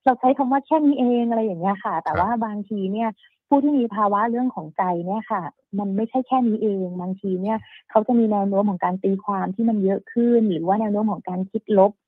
[0.05, 3.09] เราใช้คำว่าแค่นี้เองอะไรอย่างเงี้ยค่ะ แต่ว่าบางทีเนี่ย
[3.49, 5.43] ผู้ที่มีภาวะเรื่องของใจเนี่ยค่ะ
[5.79, 7.59] มันไม่ใช่แค่นี้เอง บางทีเนี่ย
[7.91, 12.08] เขาจะมีแนวโน้มของการตีความที่มันเยอะขึ้น หรือว่าแนวโน้มของการคิดลบครับ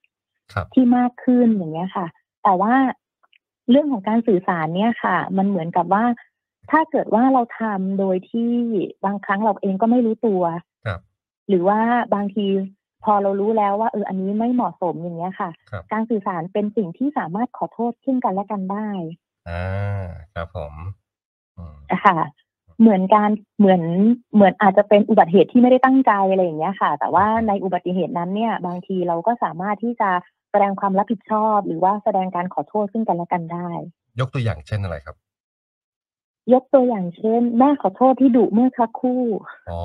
[0.74, 2.06] ที่มากขึ้นอย่างเงี้ยค่ะ
[2.42, 2.74] แต่ว่า
[3.70, 6.04] เรื่องของการสื่อสารเนี่ยค่ะ มันเหมือนกับว่า
[6.70, 8.52] ถ้าเกิดว่าเราทำโดยที่
[9.04, 10.42] บางครั้งเราเองก็ไม่รู้ตัว
[10.86, 11.00] ครับ
[11.48, 11.80] หรือว่า
[12.14, 12.46] บางที
[13.04, 18.88] พอเรารู้แล้วว่าเอออันนี้ไม่เหมาะสมอย่างเงี้ยค่ะครับการสื่อสารเป็นสิ่งที่สามารถขอโทษซึ่งกันและกันได้
[19.48, 20.74] อ่าครับผม
[21.56, 22.18] อืมอะค่ะ
[22.80, 23.82] เหมือนการเหมือน
[24.34, 30.10] เหมือนอาจจะเป็นอุบัติเหตุที่ไม่ได้ตั้งใจอะไรอย่างเงี้ยค่ะ แต่ว่าในอุบัติเหตุนั้นเนี่ย บางทีเราก็สามารถที่จะ
[30.50, 33.68] แสดงความรับผิดชอบ หรือว่าแสดงการขอโทษซึ่งกันและกันได้
[34.20, 35.16] ยกตัวอย่างเช่นอะไรครับ
[36.52, 39.22] ยกตัวอย่างเช่น แม่ขอโทษที่ดุเมื่อสักครู่
[39.70, 39.80] อ๋อ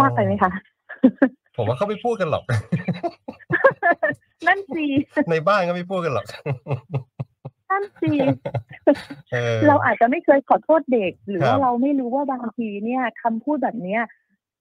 [0.00, 0.50] ยากไปไหมคะ
[1.56, 2.44] ผมว่าเขาไม่พูดกันหรอก
[4.46, 4.84] นั่นสิ
[5.30, 6.26] ในบ้านก็ไม่พูดกันหรอก
[7.70, 8.12] นั่นสิ
[9.32, 14.02] เออเราอาจจะไม่เคยขอโทษเด็ก หรือครับว่าเราไม่รู้ว่าบางทีเนี่ยคำพูดแบบเนี้ย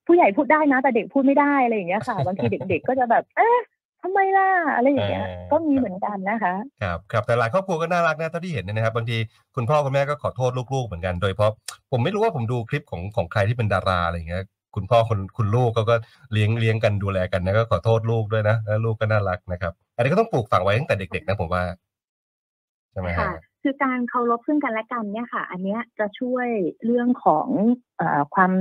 [0.08, 3.58] ผู้ใหญ่พูดได้นะ แต่เด็กพูดไม่ได้อะไรอย่างเงี้ยค่ะ บางทีเด็กๆก็จะแบบ เอ๊ะ
[4.04, 9.18] ทำไมล่ะอะไรอย่างเงี้ยก็มีเหมือนกันนะคะครับครับแต่หลายครอบครัวก็น่ารักนะเท่าที่เห็นเนยนะครับบางที
[9.56, 11.52] คุณพ่อคุณแม่ก็ขอโทษลูกๆเหมือนกันโดยเฉพราะ
[11.92, 14.44] ผมไม่รู้ว่าผมดูคลิปของของใครที่เป็นดาราอะไรอย่างเงี้ย
[14.76, 15.96] คุณพ่อคุณคุณลูกเขาก็
[16.34, 21.64] เลี้ยงเลี้ยงกันดูแลกันนะก็ขอโทษลูกด้วยนะแล้วลูกก็น่ารักนะครับอันนี้ก็ต้องปลูกฝังไว้ตั้งแต่เด็กๆนะผมว่า
[22.92, 23.34] ใช่ไหมฮะค่ะ
[23.64, 26.48] คือการเคารพซึ่งกันและกันเนี่ยค่ะ อันเนี้ยจะช่วย
[26.86, 27.48] เรื่องของ
[27.98, 28.52] เออความ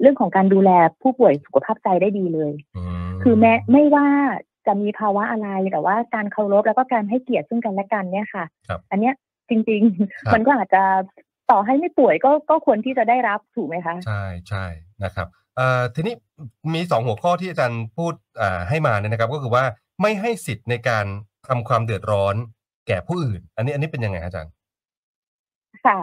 [0.00, 0.70] เรื่องของการดูแล
[1.02, 4.06] ผู้ป่วยสุขภาพใจได้ดีเลยอืมคือแม้ไม่ว่า
[4.68, 9.14] จะมีภาวะอะไรแต่ว่าการเคารพแล้วก็การให้เกียรติซึ่งกันและกันเนี่ยค่ะครับอันเนี้ย
[9.48, 9.82] จริง
[10.26, 10.82] ครับๆมันก็อาจจะ
[11.50, 14.64] ต่อให้ไม่ป่วยก็ก็ควรที่จะได้รับถูกไหมคะ ใช่ใช่
[15.04, 16.14] นะครับเอ่อทีนี้
[16.74, 19.64] มีสองหัวข้อที่อาจารย์พูดอ่าให้มาเนี่ยนะครับ ก็คือว่า
[20.02, 21.06] ไม่ให้สิทธิ์ในการ
[21.48, 22.34] ทำความเดือดร้อน
[22.88, 24.52] แก่ผู้อื่น อันนี้อันนี้เป็นยังไงอาจารย์
[25.84, 25.98] ค่ะ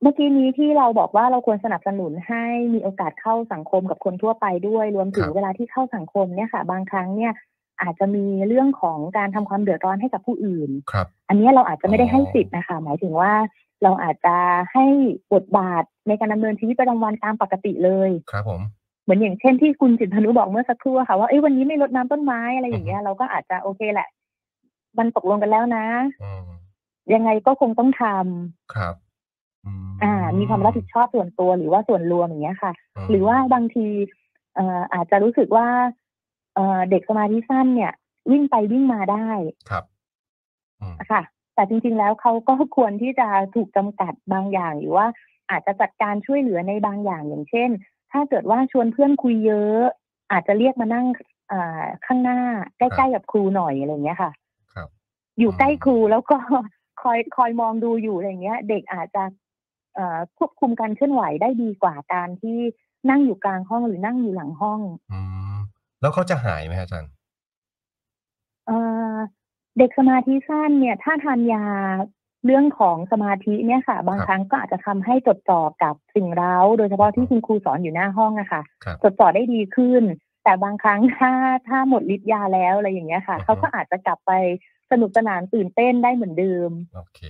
[0.00, 7.32] เอ่อเมื่อกี้นี้ที่เราบอกว่าเราควรสนับสนุนให้มีโอกาสเข้าสังคมกับคนทั่วไปด้วย รวมถึงครับเวลาที่เข้าสังคมเนี่ยค่ะ บางครั้งเนี่ย
[7.82, 13.32] อาจจะมีเรื่องของการทำความเดือดร้อนให้กับผู้อื่น ครับ อันเนี้ยเราอาจจะไม่ได้อ๋อให้สิทธิ์นะคะ หมายถึงว่า
[13.82, 14.36] เราอาจจะ
[14.72, 14.86] ให้
[15.34, 18.60] บทบาทในการดำเนินชีวิตประจำวันตามปกติเลย ครับผม
[19.02, 24.08] เหมือนอย่างเช่นที่คุณจิตพนุบอกเมื่อสักครู่อะค่ะว่าเอ้ยวันนี้ไม่รดน้ำต้นไม้อะไรอย่างเงี้ยเราก็อาจจะโอเคแหละ
[24.98, 25.86] มันตกลงกันแล้วนะ
[26.22, 26.44] อืม
[27.14, 28.94] ยังไงก็คงต้องทำครับ
[29.66, 32.72] อืมอ่า มีความรับผิดชอบส่วนตัวหรือว่าส่วนรวมอย่างเงี้ยค่ะ
[33.04, 33.86] มหรือว่าบางที
[34.54, 35.68] เอ่ออาจจะรู้สึกว่า
[36.54, 37.92] เอ่อเด็กสมาธิสั้นเนี่ย
[38.30, 39.28] วิ่งไปวิ่งมาได้
[39.70, 39.84] ครับ
[40.80, 41.22] อืมค่ะ
[41.54, 45.06] แต่จริง ๆ แล้วเขาก็ควรที่จะถูกจำกัดบางอย่างหรือว่า
[45.50, 47.70] อาจจะจัดการช่วยเหลือในบางอย่างอย่างเช่น
[48.12, 49.82] ถ้าเกิดว่าชวนเพื่อนคุยเยอะ
[50.32, 51.06] อาจจะเรียกมานั่ง
[51.52, 52.40] อ่าข้างหน้า
[52.78, 54.30] ใกล้ๆกับครูหน่อยอะไรอย่างเงี้ยค่ะ
[54.74, 54.88] ครับ
[55.38, 56.36] อยู่อืมใกล้ครูแล้วก็
[57.02, 59.47] คอยคอยมองดูอยู่อะไรอย่างเงี้ย เด็กอาจจะเอ่อ
[60.38, 62.58] ควบคุมการเคลื่อนไหวได้ดีกว่าการที่
[63.10, 64.80] นั่งอยู่กลางห้องหรือนั่งอยู่หลังห้อง
[65.12, 65.20] อื
[65.54, 65.56] ม
[66.00, 67.10] แล้วเขาจะหายไหมอาจารย์
[68.66, 68.78] เอ่
[69.12, 69.16] อ
[69.78, 71.64] เด็กสมาธิสั้นเนี่ย ถ้าทานยา
[72.44, 80.02] เรื่องของสมาธิเนี่ยค่ะ บางครับครั้งก็อาจจะทำให้จดจ่อกับสิ่งเร้า โดยเฉพาะที่คุณครูสอนอยู่หน้าห้องอะค่ะครับจดจ่อได้ดีขึ้น
[80.44, 81.32] แต่บางครั้งถ้า
[81.68, 84.32] ถ้าหมดฤทธิ์ยาแล้วอะไรอย่างเงี้ยค่ะอือฮึเขาก็อาจจะกลับไป
[84.90, 87.20] สนุกสนานตื่นเต้นได้เหมือนเดิม โอเค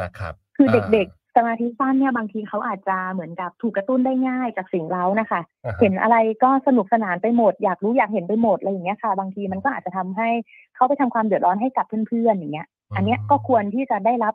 [0.00, 10.28] นะครับ คือเด็กๆ สมาธิสั้นเนี่ยบางทีเขาอาจจะเหมือนกับถูกกระตุ้นได้ง่ายจากสิ่งเร้านะคะอ่าฮะเห็นอะไรก็สนุกสนานไปหมด อยากรู้อยากเห็นไปหมดอะไรอย่างเงี้ยค่ะ บางทีมันก็อาจจะทำให้
[10.74, 12.66] เขาไปทำความเดือดร้อนให้กับเพื่อนๆอย่างเงี้ย
[12.96, 14.34] อันเนี้ยก็ควรที่จะได้รับ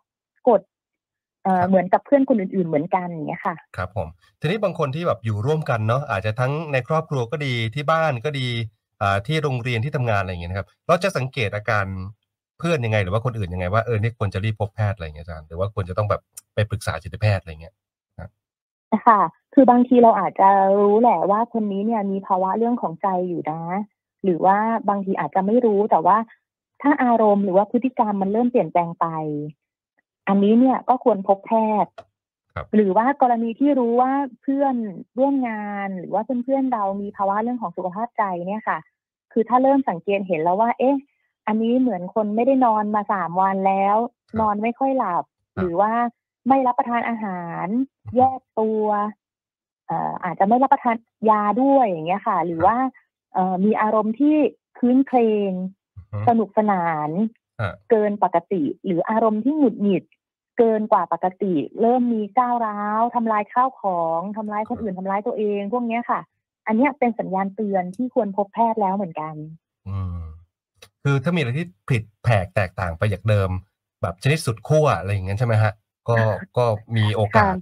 [0.49, 0.61] กฎ
[1.43, 4.07] เอ่อเหมือนกับเพื่อนคนอื่นๆเหมือนกันอย่างเงี้ยค่ะ ครับผม
[4.39, 8.47] ทีนี้บางคนที่แบบอยู่ร่วมกันเนาะอาจจะทั้งในครอบครัวก็ดีที่บ้านก็ดี
[9.01, 11.85] อ่าที่โรงเรียนที่ทำงานอะไรอย่างเงี้ยนะครับ เราจะสังเกตอาการ
[12.59, 16.21] เพื่อนยังไง หรือว่าคนอื่นยังไงว่าเออนี่ควรจะรีบพบแพทย์อะไรอย่างเงี้ยอาจารย์หรือว่าควรจะต้องแบบ
[16.53, 17.75] ไปปรึกษาจิตแพทย์อะไรอย่างเงี้ย
[19.07, 19.21] ค่ะ
[19.53, 23.61] คือบางทีเราอาจจะรู้แหละว่าคนนี้เนี่ยมีภาวะเรื่องของใจอยู่นะ
[24.23, 24.57] หรือว่า
[24.89, 26.17] บางทีอาจจะไม่รู้แต่ว่า
[26.81, 29.05] ถ้าอารมณ์หรือว่าพฤติกรรมมันเริ่มเปลี่ยนแปลงไป
[30.27, 31.93] อันนี้เนี่ยก็ควรพบแพทย์
[32.53, 34.75] ครับหรือว่ากรณีที่รู้ว่าเพื่อน
[35.19, 38.77] ร่วมงาน หรือว่าเพื่อนๆเรามีภาวะเรื่องของสุขภาพใจเนี่ยค่ะ
[39.33, 40.95] คือถ้าเริ่มสังเกตเห็นแล้วว่า เอ๊ะ
[41.49, 43.97] อันนี้เหมือนคนไม่ได้นอนมาสามวันแล้ว
[44.29, 45.23] ครับนอนไม่ค่อยหลับ
[45.55, 45.91] ครับ หรือว่า
[46.47, 47.65] ไม่รับประทานอาหาร
[48.17, 48.87] แยกตัว
[49.87, 50.95] เอ่ออาจจะไม่รับประทาน
[51.29, 52.77] ยาด้วยอย่างเงี้ยค่ะ หรือว่า
[53.33, 54.35] เอ่อมีอารมณ์ที่
[54.77, 55.51] คืนเครง
[56.13, 57.09] อือสฮึนุกสนาน
[57.59, 60.03] อ่าเกินปกติ หรืออารมณ์ที่หงุดหงิด
[60.57, 66.19] เกินกว่าปกติ เริ่มมีก้าวร้าวทำลายข้าวของทำลายคนอื่นทำร้ายตัวเอง พวกเนี้ยค่ะ
[66.67, 69.35] อันเนี้ยเป็นสัญญาณเตือนที่ควรพบแพทย์แล้วเหมือนกัน
[69.89, 70.19] อืม
[71.03, 73.49] คือถ้ามีอะไรที่ผิดแผกแตกต่างไปจากเดิม
[74.01, 75.73] แบบชนิดสุดขั้วอะไรอย่างนั้นใช่ไหมฮะ
[76.09, 76.15] ก็
[76.57, 76.65] ก็
[76.97, 77.53] มีโอกาส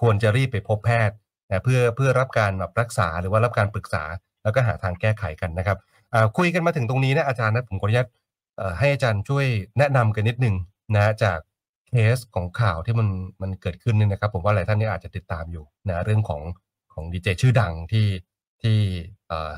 [0.00, 1.16] ควรจะรีบไปพบแพทย์
[1.48, 4.02] นะเพื่อเพื่อรับการแบบรักษาหรือว่ารับการปรึกษา
[4.42, 5.78] แล้วก็หาทางแก้ไขกันนะครับ
[6.14, 8.08] อ่าคุยกันมาถึงตรงนี้นะอาจารย์นะผมขออนุญาต
[8.56, 9.46] เอ่อให้อาจารย์ช่วย
[9.78, 10.54] แนะนำกันนิดนึง
[10.96, 11.38] นะจาก
[11.88, 13.08] เคสของข่าวที่มัน
[13.42, 16.42] มันเกิดขึ้นเนี่ยนะครับ ผมว่าหลายท่านเนี่ยอาจจะติดตามอยู่นะเรื่องของ
[16.92, 18.06] ของดีเจชื่อดังที่
[18.66, 18.78] ที่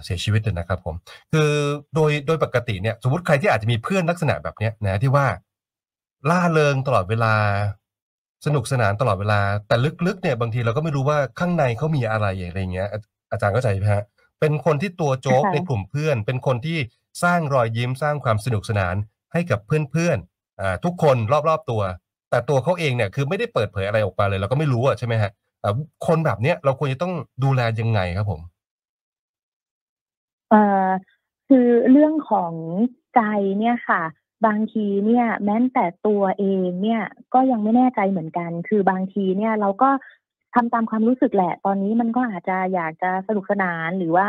[0.04, 0.94] เสียชีวิตนะครับผม
[1.32, 1.50] คือ
[1.94, 5.26] โดยโดยปกติเนี่ยสมมติใครที่อาจจะมีเพื่อนลักษณะแบบเนี้ยนะที่ว่า
[6.30, 7.34] ล่าเริงตลอดเวลา
[8.46, 12.88] สนุกสนานตลอดเวลา แต่ลึกๆเนี่ยบางทีเราก็ไม่รู้ว่าข้างในเขามีอะไรอะไรอย่างเงี้ย
[13.30, 14.04] อาจารย์เข้าใจไหมฮะ
[14.40, 16.78] เป็นคนที่ตัวโจ๊กในกลุ่มเพื่อน เป็นคนที่
[17.22, 18.94] สร้างรอยยิ้มสร้างความสนุกสนาน
[19.32, 21.16] ให้กับเพื่อนๆอ่าทุกคน
[21.48, 21.82] รอบๆตัว
[22.30, 25.30] แต่ตัวเขาเองเนี่ยคือไม่ได้เปิดเผยอะไรออกมาเลย เราก็ไม่รู้อะใช่ไหมฮะ
[26.06, 28.40] คนแบบเนี้ยเราควรจะต้องดูแลยังไงครับผม
[30.50, 30.88] เอ่อ
[31.48, 32.52] คือเรื่องของ
[33.14, 33.20] ใจ
[33.58, 34.02] เนี่ยค่ะ
[34.46, 37.02] บางทีเนี่ย แม้แต่ตัวเองเนี่ย
[37.34, 39.90] ก็ยังไม่แน่ใจเหมือนกัน คือบางทีเนี่ยเราก็
[40.54, 44.28] ทำตามความรู้สึกแหละ ตอนนี้มันก็อาจจะอยากจะสนุกสนานหรือว่า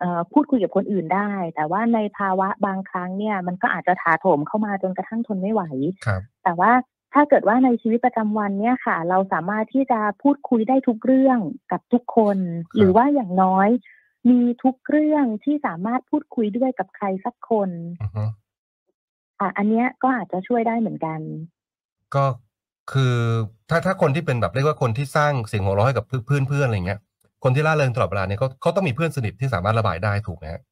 [0.00, 5.62] เอ่อพูดคุยกับคนอื่นได้ แต่ว่าในภาวะบางครั้งเนี่ย มันก็อาจจะถาโถมเข้ามาจนกระทั่งทนไม่ไหว
[6.06, 6.72] ครับแต่ว่า
[7.14, 11.38] ถ้าเกิดว่าในชีวิตประจำวันเนี่ยค่ะ เราสามารถที่จะพูดคุยได้ทุกเรื่อง
[11.72, 13.68] กับทุกคนครับหรือว่าอย่างน้อย
[14.30, 17.70] มีทุกเรื่องที่สามารถพูดคุยด้วยกับใครสักคน
[18.02, 18.24] อือฮึ
[19.40, 21.20] อะอันเนี้ยก็อาจจะช่วยได้เหมือนกัน
[22.14, 22.24] ก็
[22.92, 23.14] คือ
[23.70, 27.00] ถ้าถ้าคนที่เป็นแบบเรียกว่าคนที่สร้างเสียงหัวเราะให้กับเพื่อนเพื่อนๆอะไรเงี้ย
[27.44, 30.62] คนที่ล่าเริงตลอดเวลาเนี่ยเขาเขาต้องมีเพื่อนสนิทที่สามารถระบายได้ถูกไหมฮะ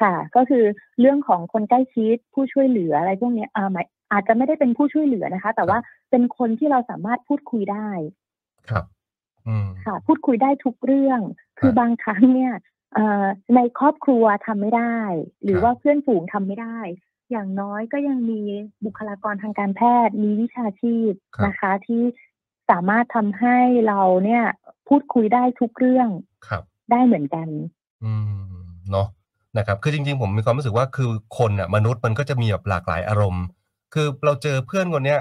[0.00, 0.64] ค่ะ ก็คือ
[1.00, 5.78] เรื่องของคนใกล้ชิดผู้ช่วยเหลืออะไรพวกเนี้ยอ่าหมายอาจจะไม่ได้เป็นผู้ช่วยเหลือนะคะ แต่ว่า
[6.10, 7.88] เป็นคนที่เราสามารถพูดคุยได้
[8.70, 8.84] ครับ
[9.46, 11.20] อืมค่ะ พูดคุยได้ทุกเรื่อง
[11.58, 12.52] คือบางครั้งเนี่ย
[12.94, 14.96] เอ่อในครอบครัวทำไม่ได้
[15.42, 16.78] หรือครับว่าเพื่อนฝูงทำไม่ได้
[17.30, 18.40] อย่างน้อยก็ยังมี
[18.84, 21.12] บุคลากรทางการแพทย์ มีวิชาชีพ
[21.46, 22.02] นะคะที่
[22.70, 23.56] สามารถทำให้
[23.88, 24.44] เราเนี่ย
[24.88, 26.08] พูดคุยได้ทุกเรื่อง
[26.48, 27.48] ครับ ได้เหมือนกัน
[28.04, 28.12] อื
[28.52, 28.56] ม
[28.90, 29.08] เนาะ
[29.58, 33.44] นะครับคือจริง ๆ ผมมีความรู้สึกว่าคือคนอะมนุษย์มันก็จะมีแบบหลากหลายอารมณ์
[33.94, 35.20] คือเราเจอเพื่อนคนเนี้ย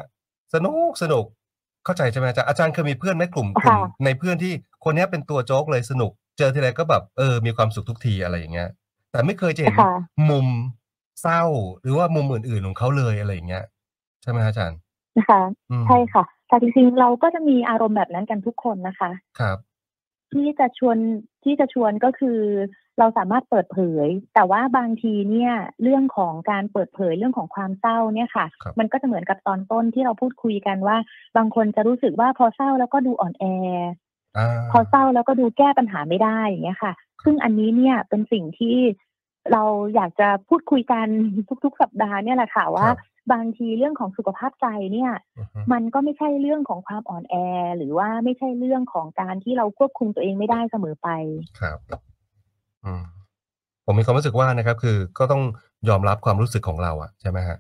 [0.54, 1.26] สนุกสนุก
[1.86, 8.69] เข้าใจใช่ไหมอาจารย์อาจารย์เคยมีเพื่อนไหมกลุ่มกลุ่มค่ะในเพื่อนที่คนเนี้ยเป็นตัวโจ๊กเลยสนุก เจอทีไรก็แบบเออ มีความสุขทุกทีอะไรอย่างเงี้ย
[9.12, 9.93] แต่ไม่เคยจะเห็นค่ะ
[10.30, 10.48] มุม
[11.21, 11.43] เศร้า
[11.82, 13.65] หรือว่ามุมอื่นๆของเขาเลยอะไรอย่างเงี้ย
[14.21, 14.80] ใช่ไหมฮะอาจารย์
[15.17, 19.58] นะคะ อืมใช่ค่ะ แต่จริงๆเราก็จะมีอารมณ์แบบนั้นกันทุกคนนะคะ ครับ
[20.34, 20.98] ที่จะชวน
[21.43, 22.39] ที่จะชวนก็คือ
[23.00, 30.98] เราสามารถเปิดเผย แต่ว่าบางทีเนี่ยเรื่องของการเปิดเผยเรื่องของความเศร้าเนี่ยค่ะ ครับ มันก็จะเหมือนกับตอนต้นที่เราพูดคุยกันว่า
[31.38, 33.86] บางคนจะรู้สึกว่าพอเศร้าแล้วก็ดูอ่อนแออ่า
[34.71, 36.93] พอเศร้าแล้วก็ดูแก้ปัญหาไม่ได้อย่างเงี้ยค่ะ
[37.24, 38.78] ซึ่งอันนี้เนี่ยเป็นสิ่งที่
[39.52, 39.63] เรา
[39.95, 41.08] อยากจะพูดคุยกัน
[41.63, 42.98] ทุก ๆ สัปดาห์เนี่ยแหละค่ะว่าครับ
[43.34, 47.36] บางทีเรื่องของสุขภาพใจเนี่ยอือฮึมันก็ไม่ใช่เรื่องของความอ่อนแอ
[47.78, 51.10] หรือว่าไม่ใช่เรื่องของการที่เราควบคุมตัวเองไม่ได้เสมอไป
[51.60, 51.78] ครับ
[52.86, 53.04] อืม
[53.86, 55.43] ผมมีความรู้สึกว่านะครับ คือก็ต้อง
[55.89, 57.58] ยอมรับความรู้สึกของเราอะใช่ไหมฮะ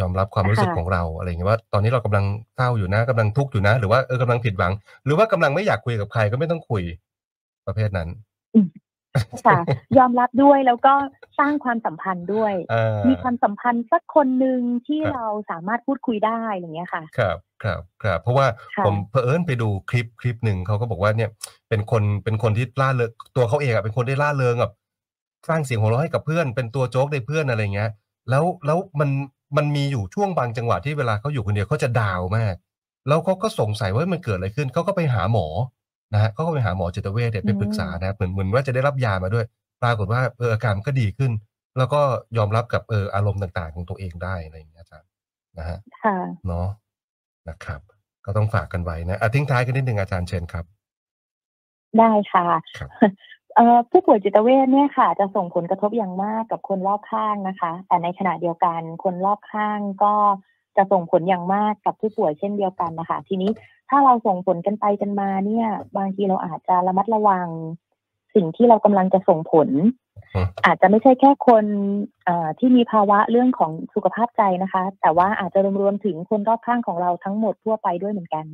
[0.00, 2.24] ยอมรับความรู้สึกค่ะของเราอะไรอย่างเงี้ยว่า ตอนนี้เรากำลัง
[2.56, 4.72] เศร้าอยู่นะกำลังทุกข์อยู่นะ หรือว่าเออกำลังผิดหวัง
[5.04, 6.82] หรือว่ากำลังไม่อยากคุยกับใครก็ไม่ต้องคุย
[7.66, 8.08] ประเภทนั้น
[9.46, 9.58] ค่ะ
[9.98, 10.94] ยอมรับด้วยแล้วก็
[11.38, 21.30] สร้างความสัมพันธ์ด้วยอ่ามีความสัมพันธ์สักคนหนึ่งที่ครับเราสามารถพูดคุยได้อย่างเงี้ยค่ะ ครับครับครับเพราะว่าค่ะผมเผอิญไปดูคลิปคลิปหนึ่งเขาก็บอกว่าเนี่ย
[21.68, 24.72] เป็นคนเป็นคนที่ล่าเริงตัวเขาเองอะเป็นคนที่ล่าเริงแบบ
[25.48, 27.90] สร้างเสียงหัวเราะให้กับเพื่อนเป็นตัวโจ๊กในเพื่อนอะไรเงี้ย
[28.30, 29.08] แล้วแล้วมัน
[29.56, 32.54] มันมีอยู่ช่วงบางจังหวะที่เวลาเขาอยู่คนเดียวเขาจะดาวน์มาก
[33.08, 35.46] แล้วเขาก็สงสัยว่ามันเกิดอะไรขึ้นเขาก็ไปหาหมอ
[36.14, 39.44] นะฮะเขาก็ไปหาหมอจิตเวชเนี่ยไปปรึกษานะครับเหมือนเหมือนว่าจะได้รับยามาด้วย
[39.82, 41.32] ปรากฏว่าเอออาการมันก็ดีขึ้น
[41.78, 42.00] แล้วก็
[42.38, 45.08] ยอมรับกับเอออารมณ์ต่าง ๆ ของตัวเองได้อะไรอย่างเงี้ยอาจารย์
[45.58, 46.16] นะฮะค่ะ
[46.46, 46.68] เนาะ
[47.48, 47.80] นะครับ
[48.26, 50.64] ก็ต้องฝากกันไว้นะอะทิ้งท้ายกันนิดนึงอาจารย์เชนครับ
[51.98, 52.44] ได้ค่ะ
[52.78, 53.10] ครับเอ่อ
[53.90, 60.14] ผู้ป่วยจิตเวชเนี่ยค่ะ จะส่งผลกระทบอย่างมากกับคนรอบข้างนะคะ แต่ในขณะเดียวกันคนรอบข้างก็
[60.76, 63.50] จะส่งผลอย่างมากกับผู้ป่วยเช่นเดียวกันนะคะ ทีนี้
[63.88, 65.66] ถ้าเราส่งผลกันไปกันมาเนี่ย
[65.96, 67.46] บางทีเราอาจจะระมัดระวัง
[68.34, 69.68] สิ่งที่เรากำลังจะส่งผล
[70.64, 71.64] อาจจะไม่ใช่แค่คน
[72.58, 78.46] ที่มีภาวะเรื่องของสุขภาพใจนะคะ แต่ว่าอาจจะรวมๆถึงคนรอบข้างของเราทั้งหมดทั่วไปด้วยเหมือนกัน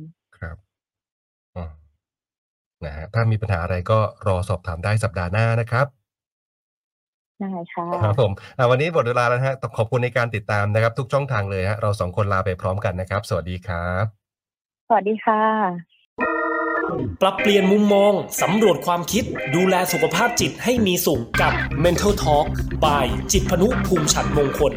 [2.85, 5.87] นะฮะถ้ามีปัญหาอะไรก็รอสอบถามได้สัปดาห์หน้านะครับ
[7.39, 14.05] ได้ค่ะครับผมอะวันนี้หมดเวลาแล้วนะฮะต้องขอบคุณในการติดตามนะครับ ทุกช่องทางเลยฮะเราสองคนลาไปพร้อมกันนะครับ สวัสดีครับ
[14.87, 15.43] สวัสดีค่ะ
[17.21, 19.23] ปรับเปลี่ยนมุมมอง สำรวจความคิด
[19.55, 22.45] ดูแลสุขภาพจิตให้มีสุขกับ Mental Talk
[22.83, 24.73] by จิตพนุภูมิฉันมงคล